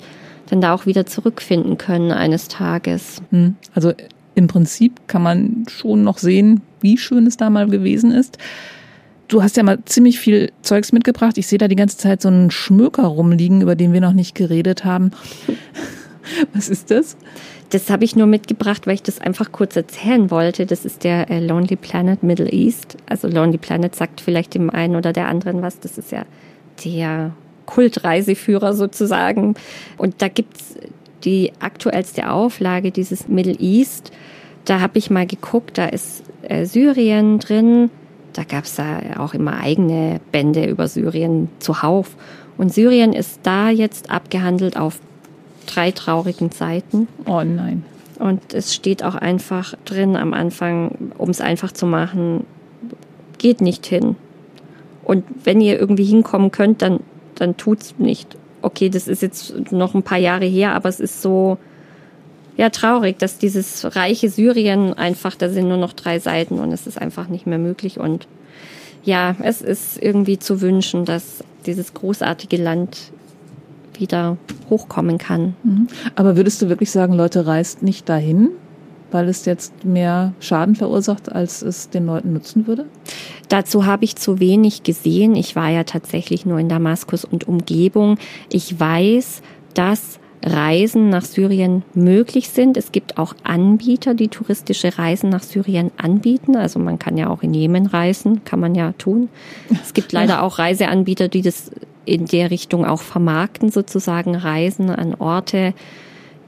dann 0.49 0.61
da 0.61 0.75
auch 0.75 0.87
wieder 0.87 1.07
zurückfinden 1.07 1.79
können 1.79 2.13
eines 2.13 2.49
Tages. 2.49 3.23
Hm, 3.31 3.57
also 3.75 3.93
im 4.35 4.47
Prinzip 4.47 5.07
kann 5.07 5.23
man 5.23 5.65
schon 5.69 6.03
noch 6.03 6.19
sehen, 6.19 6.63
wie 6.81 6.99
schön 6.99 7.27
es 7.27 7.37
da 7.37 7.51
mal 7.51 7.69
gewesen 7.69 8.11
ist. 8.11 8.39
Du 9.29 9.43
hast 9.43 9.57
ja 9.57 9.63
mal 9.63 9.79
ziemlich 9.85 10.19
viel 10.19 10.51
Zeugs 10.63 10.93
mitgebracht. 10.93 11.39
Ich 11.39 11.47
sehe 11.47 11.59
da 11.59 11.69
die 11.69 11.77
ganze 11.77 11.99
Zeit 11.99 12.21
so 12.21 12.29
einen 12.29 12.51
Schmöker 12.51 13.05
rumliegen, 13.05 13.61
über 13.61 13.77
den 13.77 13.93
wir 13.93 14.01
noch 14.01 14.13
nicht 14.13 14.35
geredet 14.35 14.85
haben. 14.85 15.13
Was 16.53 16.69
ist 16.69 16.91
das? 16.91 17.17
Das 17.71 17.89
habe 17.89 18.05
ich 18.05 18.17
nur 18.17 18.27
mitgebracht, 18.27 18.87
weil 18.87 18.95
ich 18.95 19.03
das 19.03 19.21
einfach 19.21 19.53
kurz 19.53 19.77
erzählen 19.77 20.31
wollte. 20.31 20.67
Das 20.67 20.85
ist 20.85 21.05
der 21.05 21.31
äh, 21.31 21.39
Lonely 21.39 21.77
Planet 21.77 22.23
Middle 22.25 22.51
East. 22.51 22.97
Also 23.09 23.29
Lonely 23.29 23.59
Planet 23.59 23.95
sagt 23.95 24.21
vielleicht 24.21 24.55
dem 24.55 24.71
einen 24.71 24.97
oder 24.97 25.13
der 25.13 25.29
anderen 25.29 25.63
was. 25.63 25.79
Das 25.79 25.97
ist 25.97 26.11
ja 26.11 26.25
der 26.85 27.33
Kultreiseführer 27.67 28.75
sozusagen. 28.75 29.55
Und 29.97 30.21
da 30.21 30.27
gibt's 30.27 30.75
die 31.25 31.53
aktuellste 31.61 32.31
Auflage 32.31 32.91
dieses 32.91 33.29
Middle 33.29 33.59
East. 33.61 34.11
Da 34.65 34.81
habe 34.81 34.99
ich 34.99 35.09
mal 35.09 35.27
geguckt, 35.27 35.79
da 35.79 35.87
ist 35.87 36.25
äh, 36.43 36.65
Syrien 36.65 37.39
drin. 37.39 37.91
Da 38.33 38.43
gab 38.43 38.65
es 38.65 38.75
da 38.75 39.01
auch 39.19 39.33
immer 39.35 39.61
eigene 39.61 40.21
Bände 40.33 40.67
über 40.67 40.89
Syrien 40.89 41.49
zuhauf. 41.61 42.17
Und 42.59 42.75
Syrien 42.75 43.13
ist 43.13 43.41
da 43.45 43.71
jetzt 43.71 44.11
abgehandelt 44.11 44.77
auf 44.77 45.01
drei 45.67 45.91
traurigen 45.91 46.51
Seiten. 46.51 47.09
Oh 47.27 47.43
nein. 47.43 47.85
Und 48.19 48.53
es 48.53 48.75
steht 48.75 49.03
auch 49.03 49.15
einfach 49.15 49.75
drin 49.85 50.17
am 50.17 50.35
Anfang, 50.35 51.13
um 51.17 51.31
es 51.31 51.41
einfach 51.41 51.73
zu 51.73 51.87
machen, 51.87 52.45
geht 53.39 53.61
nicht 53.61 53.87
hin. 53.87 54.17
Und 55.05 55.25
wenn 55.45 55.61
ihr 55.61 55.79
irgendwie 55.81 56.05
hinkommen 56.05 56.51
könnt, 56.51 56.83
dann, 56.83 57.01
dann 57.35 57.57
tut's 57.57 57.95
nicht 57.99 58.37
okay, 58.63 58.89
das 58.89 59.09
ist 59.09 59.23
jetzt 59.23 59.73
noch 59.73 59.95
ein 59.95 60.03
paar 60.03 60.19
Jahre 60.19 60.45
her, 60.45 60.75
aber 60.75 60.89
es 60.89 61.01
ist 61.01 61.23
so, 61.23 61.59
ja, 62.57 62.71
traurig, 62.71 63.19
dass 63.19 63.39
dieses 63.39 63.97
reiche 63.97 64.29
Syrien 64.29 64.95
einfach, 64.95 65.35
da 65.35 65.49
sind 65.49 65.69
nur 65.69 65.77
noch 65.77 65.93
drei 65.93 66.19
Seiten 66.19 66.59
und 66.59 66.73
es 66.73 66.87
ist 66.87 67.01
einfach 67.01 67.29
nicht 67.29 67.47
mehr 67.47 67.59
möglich. 67.59 67.99
Und 67.99 68.27
ja, 69.03 69.35
es 69.43 69.63
ist 69.63 70.03
irgendwie 70.03 70.39
zu 70.39 70.61
wünschen, 70.61 71.05
dass 71.05 71.43
dieses 71.67 71.95
großartige 71.95 72.57
Land 72.57 73.13
wieder 74.01 74.37
hochkommen 74.69 75.19
kann. 75.19 75.55
Mhm. 75.63 75.89
Aber 76.15 76.37
würdest 76.37 76.61
du 76.63 76.69
wirklich 76.69 76.91
sagen, 76.91 77.15
Leute, 77.15 77.47
reist 77.47 77.83
nicht 77.83 78.09
dahin? 78.09 78.51
weil 79.13 79.29
es 79.29 79.45
jetzt 79.45 79.85
mehr 79.85 80.35
Schaden 80.41 80.75
verursacht, 80.75 81.31
als 81.33 81.63
es 81.63 81.91
den 81.91 82.07
Leuten 82.07 82.33
nutzen 82.33 82.67
würde? 82.67 82.87
Dazu 83.49 83.87
habe 83.87 84.05
ich 84.05 84.17
zu 84.17 84.41
wenig 84.41 84.83
gesehen. 84.83 85.35
Ich 85.35 85.57
war 85.57 85.69
ja 85.69 85.85
tatsächlich 85.85 86.47
nur 86.47 86.59
in 86.59 86.69
Damaskus 86.69 87.25
und 87.25 87.49
Umgebung. 87.49 88.19
Ich 88.51 88.79
weiß, 88.79 89.43
dass 89.75 90.21
Reisen 90.43 91.11
nach 91.11 91.25
Syrien 91.25 91.83
möglich 91.95 92.49
sind. 92.49 92.77
Es 92.77 92.93
gibt 92.93 93.19
auch 93.19 93.35
Anbieter, 93.43 94.15
die 94.15 94.29
touristische 94.29 94.97
Reisen 94.97 95.29
nach 95.29 95.43
Syrien 95.43 95.91
anbieten. 95.99 96.57
Also 96.57 96.79
man 96.79 96.99
kann 96.99 97.19
ja 97.19 97.29
auch 97.29 97.43
in 97.43 97.53
Jemen 97.53 97.87
reisen, 97.87 98.43
kann 98.45 98.61
man 98.61 98.75
ja 98.75 98.93
tun. 98.93 99.29
Es 99.83 99.93
gibt 99.93 100.13
leider 100.13 100.43
auch 100.43 100.59
Reiseanbieter, 100.59 101.29
die 101.29 101.43
das 101.43 101.71
in 102.05 102.27
der 102.27 102.51
Richtung 102.51 102.85
auch 102.85 103.01
vermarkten, 103.01 103.71
sozusagen 103.71 104.35
Reisen 104.35 104.91
an 104.91 105.15
Orte, 105.15 105.75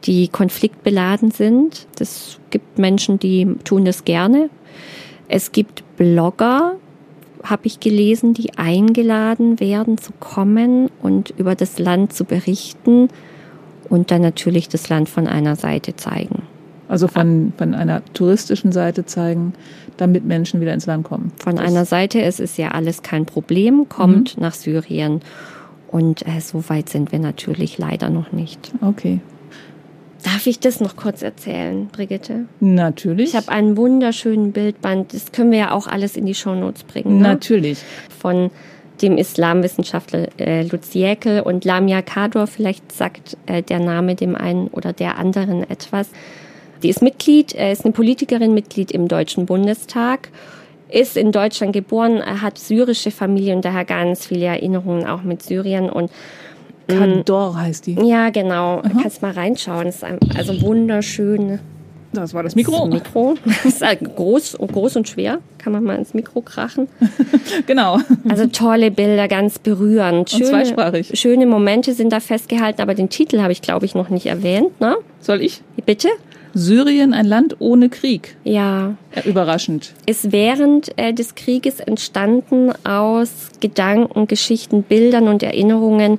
die 0.05 0.29
konfliktbeladen 0.29 1.31
sind. 1.31 1.87
Das 1.97 2.39
gibt 2.51 2.79
Menschen, 2.79 3.19
die 3.19 3.57
tun 3.65 3.85
das 3.85 4.05
gerne. 4.05 4.51
Es 5.29 5.53
gibt 5.53 5.85
Blogger, 5.97 6.77
habe 7.43 7.67
ich 7.67 7.81
gelesen, 7.81 8.35
die 8.35 8.57
eingeladen 8.57 9.61
werden 9.61 9.99
zu 9.99 10.13
kommen 10.21 10.91
und 11.01 11.31
über 11.37 11.55
das 11.55 11.79
Land 11.79 12.13
zu 12.13 12.25
berichten 12.25 13.09
und 13.89 14.11
dann 14.11 14.23
natürlich 14.23 14.69
das 14.69 14.89
Land 14.89 15.09
von 15.09 15.27
einer 15.27 15.57
Seite 15.57 15.97
zeigen. 15.97 16.43
Also 16.93 17.09
von, 17.09 17.55
von 17.57 17.75
einer 17.75 18.05
touristischen 18.13 18.71
Seite 18.71 19.07
zeigen, 19.07 19.55
damit 19.97 20.27
Menschen 20.27 20.61
wieder 20.61 20.75
ins 20.75 20.85
Land 20.85 21.05
kommen. 21.05 21.33
Von 21.39 21.57
das 21.57 21.65
einer 21.65 21.87
Seite, 21.87 22.21
es 22.21 22.39
ist 22.39 22.59
ja 22.59 22.73
alles 22.73 23.01
kein 23.01 23.25
Problem, 23.25 23.89
kommt 23.89 24.37
mhm. 24.37 24.43
nach 24.43 24.53
Syrien. 24.53 25.23
Und 25.89 26.27
äh, 26.27 26.43
so 26.43 26.69
weit 26.69 26.91
sind 26.91 27.11
wir 27.11 27.19
natürlich 27.19 27.79
leider 27.79 28.11
noch 28.11 28.33
nicht. 28.33 28.73
Okay. 28.83 29.21
Darf 30.23 30.47
ich 30.47 30.61
das 30.61 30.81
noch 30.81 30.95
kurz 30.95 31.23
erzählen, 31.23 31.87
Brigitte? 31.87 32.45
Natürlich. 32.61 33.31
Ich 33.31 33.37
habe 33.37 33.49
einen 33.49 33.79
wunderschönen 33.79 34.53
Bildband. 34.53 35.15
Das 35.15 35.33
können 35.33 35.51
wir 35.51 35.61
ja 35.61 35.71
auch 35.71 35.87
alles 35.87 36.15
in 36.19 36.27
die 36.27 36.35
Shownotes 36.35 36.85
bringen. 36.85 37.17
Ne? 37.17 37.23
Natürlich. 37.23 37.79
Von 38.21 38.51
dem 39.01 39.17
Islamwissenschaftler 39.17 40.29
äh, 40.39 40.65
Lutz 40.65 40.93
Jäkel 40.93 41.41
und 41.41 41.65
Lamia 41.65 42.03
Kador, 42.03 42.47
vielleicht 42.47 42.93
sagt 42.93 43.39
äh, 43.47 43.63
der 43.63 43.79
Name 43.79 44.15
dem 44.15 44.35
einen 44.35 44.69
oder 44.69 44.93
der 44.93 45.17
anderen 45.17 45.63
etwas. 45.71 46.11
Die 46.83 46.89
ist 46.89 47.03
Mitglied, 47.03 47.55
äh, 47.55 47.73
ist 47.73 47.85
eine 47.85 47.93
Politikerin, 47.93 48.55
Mitglied 48.55 48.91
im 48.91 49.09
Deutschen 49.09 49.47
Bundestag, 49.47 50.31
ist 50.91 51.17
in 51.17 51.33
Deutschland 51.33 51.73
geboren, 51.73 52.23
hat 52.43 52.59
syrische 52.59 53.11
Familie 53.11 53.55
und 53.55 53.65
daher 53.65 53.85
ganz 53.85 54.27
viele 54.27 54.47
Erinnerungen 54.47 55.07
auch 55.07 55.23
mit 55.23 55.43
Syrien 55.43 55.89
und 55.89 56.11
mm, 56.89 56.93
Kador 56.93 57.57
heißt 57.57 57.87
die. 57.87 57.95
Ja, 57.95 58.31
genau. 58.31 58.81
Aha. 58.81 58.91
Kannst 59.01 59.23
mal 59.23 59.33
reinschauen. 59.33 59.87
Das 59.87 60.03
ist 60.03 60.05
also 60.37 60.61
wunderschön. 60.61 61.61
Das 62.13 62.35
war 62.35 62.43
das 62.43 62.55
Mikro. 62.55 62.89
Das 62.89 62.95
Mikro. 62.95 63.35
Das 63.45 63.65
ist 63.65 63.83
halt 63.83 64.17
groß, 64.17 64.59
groß 64.59 64.97
und 64.97 65.09
schwer. 65.09 65.39
Kann 65.57 65.73
man 65.73 65.83
mal 65.83 65.97
ins 65.97 66.13
Mikro 66.13 66.43
krachen. 66.43 66.89
genau. 67.67 68.01
Also 68.29 68.47
tolle 68.47 68.91
Bilder, 68.91 69.29
ganz 69.29 69.59
berührend. 69.59 70.29
Schöne, 70.29 70.45
und 70.45 70.51
zweisprachig. 70.51 71.19
Schöne 71.19 71.47
Momente 71.47 71.95
sind 71.95 72.13
da 72.13 72.21
festgehalten, 72.21 72.83
aber 72.83 72.95
den 72.95 73.09
Titel 73.09 73.41
habe 73.41 73.53
ich, 73.53 73.63
glaube 73.63 73.87
ich, 73.87 73.95
noch 73.95 74.11
nicht 74.11 74.27
erwähnt. 74.27 74.79
Ne? 74.81 74.97
Soll 75.21 75.41
ich? 75.41 75.63
Bitte? 75.87 76.09
Syrien, 76.55 77.15
ein 77.15 77.27
Land 77.27 77.57
ohne 77.59 77.89
Krieg. 77.89 78.37
Ja. 78.45 78.97
Überraschend. 79.25 79.95
Ist 80.07 80.33
während 80.33 80.97
äh, 80.99 81.13
des 81.13 81.35
Krieges 81.35 81.81
entstanden 81.81 82.73
aus 82.85 83.31
Gedanken, 83.61 84.27
Geschichten, 84.27 84.83
Bildern 84.83 85.29
und 85.29 85.43
Erinnerungen 85.43 86.19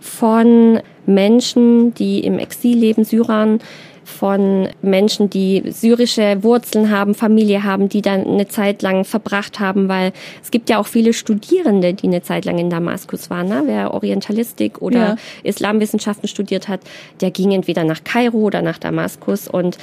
von 0.00 0.80
Menschen, 1.06 1.94
die 1.94 2.20
im 2.20 2.38
Exil 2.38 2.78
leben, 2.78 3.04
Syrern, 3.04 3.60
von 4.06 4.68
Menschen, 4.82 5.28
die 5.28 5.64
syrische 5.66 6.42
Wurzeln 6.44 6.90
haben, 6.90 7.14
Familie 7.14 7.64
haben, 7.64 7.88
die 7.88 8.02
dann 8.02 8.24
eine 8.24 8.46
Zeit 8.46 8.80
lang 8.82 9.04
verbracht 9.04 9.58
haben, 9.58 9.88
weil 9.88 10.12
es 10.40 10.52
gibt 10.52 10.70
ja 10.70 10.78
auch 10.78 10.86
viele 10.86 11.12
Studierende, 11.12 11.92
die 11.92 12.06
eine 12.06 12.22
Zeit 12.22 12.44
lang 12.44 12.58
in 12.58 12.70
Damaskus 12.70 13.30
waren. 13.30 13.48
Ne? 13.48 13.64
Wer 13.66 13.92
Orientalistik 13.92 14.80
oder 14.80 14.98
ja. 14.98 15.16
Islamwissenschaften 15.42 16.28
studiert 16.28 16.68
hat, 16.68 16.80
der 17.20 17.32
ging 17.32 17.50
entweder 17.50 17.82
nach 17.82 18.04
Kairo 18.04 18.38
oder 18.38 18.62
nach 18.62 18.78
Damaskus 18.78 19.48
und 19.48 19.76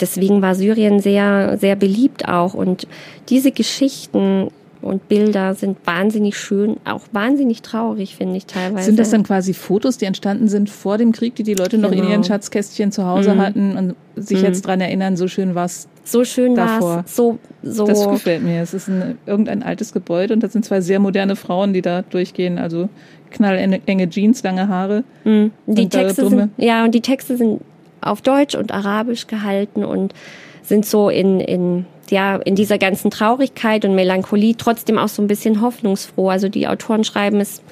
deswegen 0.00 0.42
war 0.42 0.56
Syrien 0.56 0.98
sehr, 0.98 1.56
sehr 1.58 1.76
beliebt 1.76 2.28
auch. 2.28 2.54
Und 2.54 2.88
diese 3.28 3.52
Geschichten 3.52 4.50
und 4.80 5.08
Bilder 5.08 5.54
sind 5.54 5.78
wahnsinnig 5.84 6.36
schön, 6.36 6.76
auch 6.84 7.02
wahnsinnig 7.12 7.62
traurig, 7.62 8.16
finde 8.16 8.36
ich 8.36 8.46
teilweise. 8.46 8.86
Sind 8.86 8.98
das 8.98 9.10
dann 9.10 9.24
quasi 9.24 9.52
Fotos, 9.52 9.98
die 9.98 10.04
entstanden 10.04 10.48
sind 10.48 10.70
vor 10.70 10.98
dem 10.98 11.12
Krieg, 11.12 11.34
die 11.34 11.42
die 11.42 11.54
Leute 11.54 11.78
noch 11.78 11.90
genau. 11.90 12.04
in 12.04 12.10
ihren 12.10 12.24
Schatzkästchen 12.24 12.92
zu 12.92 13.04
Hause 13.04 13.34
mhm. 13.34 13.40
hatten 13.40 13.76
und 13.76 13.94
sich 14.16 14.38
mhm. 14.38 14.44
jetzt 14.44 14.62
dran 14.62 14.80
erinnern, 14.80 15.16
so 15.16 15.26
schön 15.26 15.54
war 15.54 15.64
es 15.64 15.88
so 16.04 16.24
schön 16.24 16.56
war 16.56 17.04
so 17.06 17.38
so 17.62 17.86
Das 17.86 18.08
gefällt 18.08 18.42
mir. 18.42 18.62
Es 18.62 18.72
ist 18.72 18.88
ein, 18.88 19.18
irgendein 19.26 19.62
altes 19.62 19.92
Gebäude 19.92 20.32
und 20.32 20.42
das 20.42 20.52
sind 20.52 20.64
zwei 20.64 20.80
sehr 20.80 21.00
moderne 21.00 21.36
Frauen, 21.36 21.72
die 21.72 21.82
da 21.82 22.02
durchgehen, 22.02 22.58
also 22.58 22.88
knallenge 23.30 24.08
Jeans, 24.08 24.42
lange 24.42 24.68
Haare. 24.68 25.04
Mhm. 25.24 25.50
Die 25.66 25.88
Texte 25.88 26.28
sind, 26.28 26.50
ja, 26.56 26.84
und 26.84 26.94
die 26.94 27.02
Texte 27.02 27.36
sind 27.36 27.60
auf 28.00 28.22
Deutsch 28.22 28.54
und 28.54 28.72
Arabisch 28.72 29.26
gehalten 29.26 29.84
und 29.84 30.14
sind 30.62 30.86
so 30.86 31.10
in 31.10 31.40
in 31.40 31.86
ja 32.10 32.36
in 32.36 32.54
dieser 32.54 32.78
ganzen 32.78 33.10
Traurigkeit 33.10 33.84
und 33.84 33.94
Melancholie 33.94 34.56
trotzdem 34.56 34.98
auch 34.98 35.08
so 35.08 35.22
ein 35.22 35.28
bisschen 35.28 35.60
hoffnungsfroh. 35.60 36.30
Also 36.30 36.48
die 36.48 36.68
Autoren 36.68 37.04
schreiben 37.04 37.40
es 37.40 37.62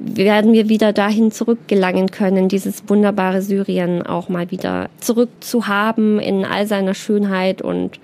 werden 0.00 0.52
wir 0.52 0.68
wieder 0.68 0.92
dahin 0.92 1.32
zurückgelangen 1.32 2.10
können, 2.10 2.48
dieses 2.48 2.88
wunderbare 2.88 3.42
Syrien 3.42 4.06
auch 4.06 4.28
mal 4.28 4.50
wieder 4.50 4.90
zurückzuhaben 5.00 6.20
in 6.20 6.44
all 6.44 6.68
seiner 6.68 6.94
Schönheit 6.94 7.62
und 7.62 7.98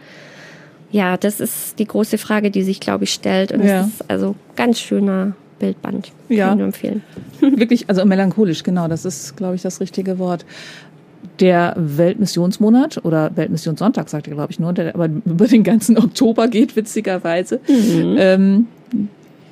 ja, 0.91 1.17
das 1.17 1.41
ist 1.41 1.81
die 1.81 1.87
große 1.87 2.19
Frage, 2.19 2.53
die 2.53 2.63
sich, 2.63 2.79
glaube 2.79 3.03
ich, 3.03 3.13
stellt. 3.13 3.51
Und 3.51 3.65
ja. 3.65 3.81
es 3.81 3.89
ist 3.89 4.11
also 4.11 4.37
ganz 4.55 4.79
schöner 4.79 5.33
Bildband. 5.59 6.13
Ja. 6.29 6.47
Kann 6.47 6.53
ich 6.53 6.59
nur 6.59 6.67
empfehlen. 6.67 7.03
Wirklich, 7.41 7.89
also 7.89 8.05
melancholisch, 8.05 8.63
genau, 8.63 8.87
das 8.87 9.05
ist, 9.05 9.37
glaube 9.37 9.57
ich, 9.57 9.63
das 9.63 9.81
richtige 9.81 10.21
Wort 10.21 10.47
der 11.41 11.75
Weltmissionsmonat 11.77 13.05
oder 13.05 13.37
Weltmissionssonntag, 13.37 14.09
sagt 14.09 14.29
er, 14.29 14.35
glaube 14.35 14.53
ich, 14.53 14.61
nur, 14.61 14.73
der 14.73 14.95
aber 14.95 15.09
über 15.25 15.47
den 15.47 15.65
ganzen 15.65 15.99
Oktober 16.03 16.49
geht, 16.49 16.77
witzigerweise, 16.77 17.61
mhm. 17.69 18.17
ähm, 18.19 18.67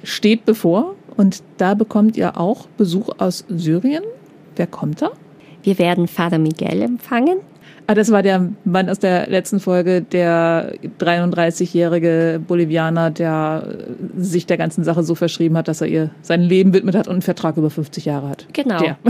steht 0.05 0.45
bevor. 0.45 0.95
Und 1.17 1.43
da 1.59 1.75
bekommt 1.75 2.17
ihr 2.17 2.39
auch 2.39 2.67
Besuch 2.79 3.11
aus 3.19 3.45
Syrien. 3.49 4.03
Wer 4.57 4.67
kommt 4.67 5.03
da? 5.03 5.11
Wir 5.63 5.79
werden 5.79 6.09
Vater 6.09 6.39
Miguel 6.39 6.83
empfangen. 6.83 7.39
Ah, 7.87 7.95
das 7.95 8.11
war 8.11 8.23
der 8.23 8.49
Mann 8.65 8.89
aus 8.89 8.99
der 8.99 9.29
letzten 9.29 9.61
Folge, 9.61 10.03
der 10.03 10.75
33-jährige 11.01 12.41
Bolivianer, 12.47 13.11
der 13.11 13.67
sich 14.17 14.47
der 14.47 14.57
ganzen 14.57 14.85
Sache 14.85 15.03
so 15.03 15.15
verschrieben 15.15 15.57
hat, 15.57 15.69
dass 15.69 15.81
er 15.81 15.89
ihr 15.89 16.11
sein 16.23 16.43
Leben 16.43 16.73
widmet 16.73 16.95
hat 16.95 17.09
und 17.09 17.15
einen 17.15 17.23
Vertrag 17.23 17.57
über 17.57 17.71
50 17.71 18.05
Jahre 18.05 18.29
hat. 18.29 18.47
Genau. 18.53 18.79
Der. 18.79 18.99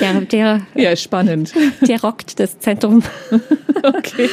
Der, 0.00 0.20
der, 0.20 0.60
ja, 0.74 0.94
spannend. 0.96 1.54
Der 1.88 2.00
rockt 2.02 2.38
das 2.38 2.58
Zentrum. 2.58 3.02
Okay. 3.82 4.28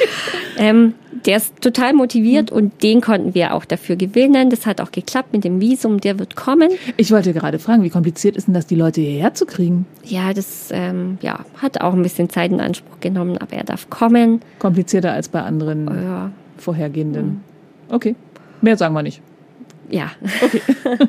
ähm, 0.58 0.94
der 1.26 1.38
ist 1.38 1.62
total 1.62 1.94
motiviert 1.94 2.52
mhm. 2.52 2.58
und 2.58 2.84
den 2.84 3.02
konnten 3.02 3.34
wir 3.34 3.54
auch 3.54 3.66
dafür 3.66 3.96
gewinnen. 3.96 4.50
Das 4.50 4.66
hat 4.66 4.82
auch 4.82 4.92
geklappt 4.92 5.32
mit 5.32 5.44
dem 5.44 5.62
Visum, 5.62 6.00
der 6.02 6.20
wird 6.20 6.36
kommen. 6.36 6.70
Ich 6.98 7.12
wollte 7.12 7.34
gerade 7.34 7.60
fragen, 7.60 7.84
wie 7.84 7.90
kompliziert 7.90 8.36
ist 8.36 8.48
denn 8.48 8.54
das, 8.54 8.68
die 8.68 8.76
Leute 8.76 9.02
hierher 9.02 9.34
zu 9.34 9.46
kriegen? 9.46 9.86
Ja, 10.04 10.34
das 10.34 10.70
ähm, 10.72 11.18
ja, 11.22 11.46
hat 11.62 11.82
auch 11.82 11.94
ein 11.94 12.04
bisschen 12.04 12.30
Zeit 12.30 12.52
in 12.52 12.60
Anspruch 12.60 13.00
genommen, 13.00 13.38
aber 13.38 13.53
er 13.54 13.64
darf 13.64 13.90
kommen. 13.90 14.42
Komplizierter 14.60 15.14
als 15.14 15.30
bei 15.30 15.42
anderen 15.42 15.88
ja. 15.88 16.32
vorhergehenden. 16.58 17.26
Mhm. 17.26 17.42
Okay, 17.90 18.16
mehr 18.62 18.78
sagen 18.78 18.94
wir 18.94 19.04
nicht. 19.04 19.22
Ja. 19.90 20.12
Okay. 20.42 20.62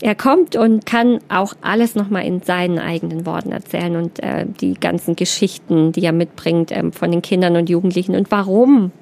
er 0.00 0.14
kommt 0.14 0.56
und 0.56 0.86
kann 0.86 1.18
auch 1.28 1.54
alles 1.60 1.94
nochmal 1.94 2.24
in 2.24 2.42
seinen 2.42 2.78
eigenen 2.78 3.26
Worten 3.26 3.52
erzählen 3.52 3.96
und 3.96 4.22
äh, 4.22 4.46
die 4.60 4.74
ganzen 4.74 5.16
Geschichten, 5.16 5.92
die 5.92 6.04
er 6.04 6.12
mitbringt 6.12 6.72
ähm, 6.72 6.92
von 6.92 7.10
den 7.10 7.22
Kindern 7.22 7.56
und 7.56 7.68
Jugendlichen 7.68 8.14
und 8.14 8.30
warum 8.30 8.92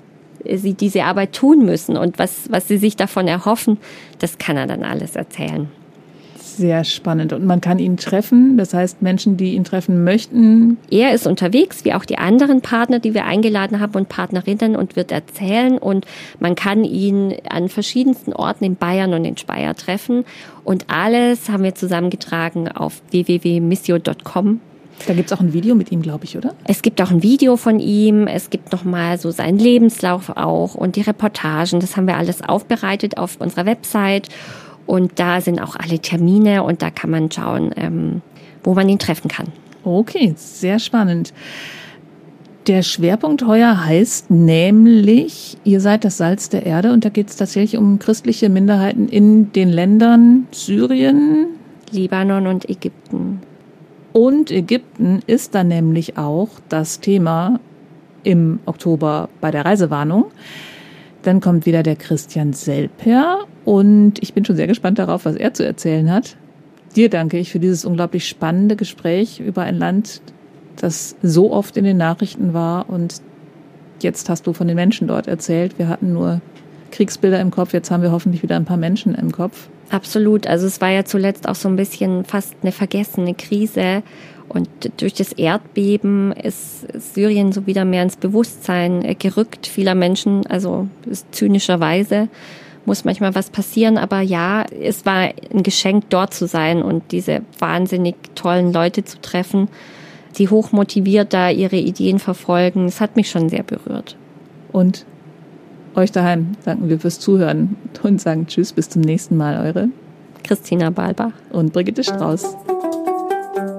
sie 0.49 0.75
diese 0.75 1.05
Arbeit 1.05 1.33
tun 1.33 1.65
müssen 1.65 1.97
und 1.97 2.19
was, 2.19 2.51
was 2.51 2.69
sie 2.69 2.79
sich 2.79 2.95
davon 2.95 3.27
erhoffen, 3.27 3.79
das 4.19 4.39
kann 4.39 4.57
er 4.57 4.67
dann 4.67 4.85
alles 4.85 5.17
erzählen 5.17 5.69
sehr 6.57 6.85
spannend. 6.85 7.33
Und 7.33 7.45
man 7.45 7.61
kann 7.61 7.79
ihn 7.79 7.97
treffen, 7.97 8.57
das 8.57 8.75
heißt 8.75 9.03
Menschen, 9.03 9.37
die 9.37 9.55
ihn 9.55 9.65
treffen 9.65 10.05
möchten. 10.05 10.79
Er 10.91 11.15
ist 11.15 11.27
unterwegs, 11.27 11.85
wie 11.85 11.95
auch 11.95 12.05
die 12.05 12.19
anderen 12.19 12.61
Partner, 12.61 12.99
die 12.99 13.15
wir 13.15 13.25
eingeladen 13.25 13.81
haben 13.81 13.95
und 13.95 14.09
Partnerinnen 14.09 14.77
und 14.77 14.97
wird 14.97 15.13
erzählen. 15.13 15.79
Und 15.79 16.07
man 16.41 16.55
kann 16.55 16.85
ihn 16.85 17.35
an 17.49 17.69
verschiedensten 17.69 18.33
Orten 18.33 18.65
in 18.65 18.77
Bayern 18.77 19.15
und 19.15 19.25
in 19.25 19.37
Speyer 19.37 19.75
treffen. 19.75 20.25
Und 20.65 20.87
alles 20.89 21.49
haben 21.49 21.63
wir 21.63 21.75
zusammengetragen 21.75 22.69
auf 22.69 23.03
www.missio.com. 23.11 24.61
Da 25.07 25.15
gibt 25.15 25.31
es 25.31 25.37
auch 25.37 25.41
ein 25.41 25.53
Video 25.53 25.75
mit 25.75 25.93
ihm, 25.93 26.03
glaube 26.03 26.25
ich, 26.25 26.37
oder? 26.37 26.55
Es 26.65 26.83
gibt 26.83 27.01
auch 27.03 27.11
ein 27.11 27.23
Video 27.23 27.57
von 27.57 27.81
ihm. 27.81 28.27
Es 28.27 28.51
gibt 28.51 28.73
nochmal 28.73 29.19
so 29.19 29.31
seinen 29.31 29.59
Lebenslauf 29.59 30.31
auch 30.31 30.75
und 30.75 30.97
die 30.97 31.03
Reportagen. 31.03 31.81
Das 31.81 31.97
haben 31.97 32.07
wir 32.07 32.17
alles 32.17 32.43
aufbereitet 32.43 33.19
auf 33.19 33.41
unserer 33.41 33.67
Website. 33.67 34.29
Und 34.87 35.19
da 35.19 35.41
sind 35.41 35.61
auch 35.61 35.77
alle 35.77 35.99
Termine 35.99 36.63
und 36.63 36.83
da 36.83 36.91
kann 36.91 37.11
man 37.11 37.31
schauen, 37.31 37.73
ähm, 37.77 38.23
wo 38.63 38.75
man 38.75 38.89
ihn 38.89 38.99
treffen 38.99 39.29
kann. 39.29 39.47
Okay, 39.85 40.35
sehr 40.37 40.79
spannend. 40.79 41.33
Der 42.67 42.83
Schwerpunkt 42.83 43.47
heuer 43.47 43.85
heißt 43.85 44.31
nämlich, 44.31 45.57
ihr 45.63 45.81
seid 45.81 46.05
das 46.05 46.17
Salz 46.17 46.49
der 46.49 46.67
Erde 46.67 46.93
und 46.93 47.05
da 47.05 47.11
geht 47.11 47.29
es 47.29 47.37
tatsächlich 47.37 47.79
um 47.79 48.01
christliche 48.01 48.49
Minderheiten 48.49 49.09
in 49.09 49.53
den 49.53 49.69
Ländern 49.69 50.49
Syrien, 50.51 51.47
Libanon 51.93 52.49
und 52.49 52.69
Ägypten. 52.69 53.41
Und 54.13 54.51
Ägypten 54.51 55.21
ist 55.29 55.55
dann 55.55 55.69
nämlich 55.69 56.19
auch 56.19 56.49
das 56.69 56.99
Thema 56.99 57.61
im 58.25 58.59
Oktober 58.67 59.29
bei 59.41 59.53
der 59.53 59.65
Reisewarnung. 59.65 60.25
Dann 61.27 61.41
kommt 61.41 61.67
wieder 61.67 61.83
der 61.83 61.97
Christian 61.97 62.53
Selper 62.53 63.47
und 63.65 64.23
ich 64.23 64.33
bin 64.33 64.45
schon 64.45 64.55
sehr 64.55 64.69
gespannt 64.69 65.01
darauf, 65.01 65.25
was 65.25 65.35
er 65.35 65.53
zu 65.53 65.67
erzählen 65.67 66.09
hat. 66.13 66.37
Dir 66.95 67.11
danke 67.11 67.37
ich 67.37 67.51
für 67.51 67.59
dieses 67.59 67.85
unglaublich 67.85 68.29
spannende 68.29 68.77
Gespräch 68.77 69.41
über 69.41 69.63
ein 69.63 69.77
Land, 69.77 70.23
das 70.77 71.17
so 71.25 71.53
oft 71.53 71.77
in 71.77 71.83
den 71.83 71.97
Nachrichten 71.97 72.55
war 72.55 72.89
und 72.89 73.23
jetzt 74.01 74.29
hast 74.29 74.47
du 74.47 74.53
von 74.53 74.69
den 74.69 74.77
Menschen 74.77 75.09
dort 75.09 75.27
erzählt. 75.27 75.81
Wir 75.81 75.89
hatten 75.89 76.13
nur 76.13 76.43
Kriegsbilder 76.93 77.41
im 77.41 77.51
Kopf, 77.51 77.73
jetzt 77.73 77.91
haben 77.91 78.05
wir 78.05 78.13
hoffentlich 78.13 78.45
wieder 78.45 78.55
ein 78.55 78.65
paar 78.65 78.77
Menschen 78.77 79.17
im 79.17 79.33
Kopf. 79.33 79.69
Absolut. 79.91 80.47
Also 80.47 80.69
es 80.69 80.81
war 80.81 80.91
ja 80.91 81.05
zuletzt 81.05 81.49
auch 81.49 81.57
so 81.57 81.69
ein 81.69 81.75
bisschen 81.75 82.25
fast 82.25 82.55
eine 82.63 82.71
vergessene 82.71 83.35
Krise. 83.35 84.05
Und 84.49 84.69
durch 84.99 85.15
das 85.15 85.33
Erdbeben 85.33 86.33
ist 86.33 86.87
Syrien 87.15 87.53
so 87.53 87.67
wieder 87.67 87.85
mehr 87.85 88.03
ins 88.03 88.17
Bewusstsein 88.17 89.17
gerückt 89.19 89.67
vieler 89.67 89.95
Menschen, 89.95 90.47
also 90.47 90.89
zynischerweise 91.33 92.29
muss 92.87 93.05
manchmal 93.05 93.35
was 93.35 93.51
passieren, 93.51 93.99
aber 93.99 94.21
ja, 94.21 94.65
es 94.81 95.05
war 95.05 95.31
ein 95.53 95.63
Geschenk, 95.63 96.05
dort 96.09 96.33
zu 96.33 96.47
sein 96.47 96.83
und 96.83 97.13
diese 97.13 97.43
wahnsinnig 97.59 98.15
tollen 98.35 98.73
Leute 98.73 99.05
zu 99.05 99.21
treffen, 99.21 99.69
die 100.39 100.49
hochmotiviert 100.49 101.33
da 101.33 101.51
ihre 101.51 101.77
Ideen 101.77 102.19
verfolgen. 102.19 102.87
Es 102.87 103.01
hat 103.01 103.17
mich 103.17 103.29
schon 103.29 103.49
sehr 103.49 103.63
berührt. 103.63 104.17
Und 104.73 105.05
euch 105.95 106.13
daheim 106.13 106.53
danken 106.65 106.89
wir 106.89 107.01
fürs 107.01 107.19
Zuhören 107.19 107.77
und 108.03 108.21
sagen 108.21 108.47
Tschüss, 108.47 108.73
bis 108.73 108.89
zum 108.89 109.03
nächsten 109.03 109.37
Mal, 109.37 109.67
eure 109.67 109.89
Christina 110.45 110.91
Balbach 110.91 111.33
und 111.51 111.73
Brigitte 111.73 112.05
Strauß. 112.05 112.55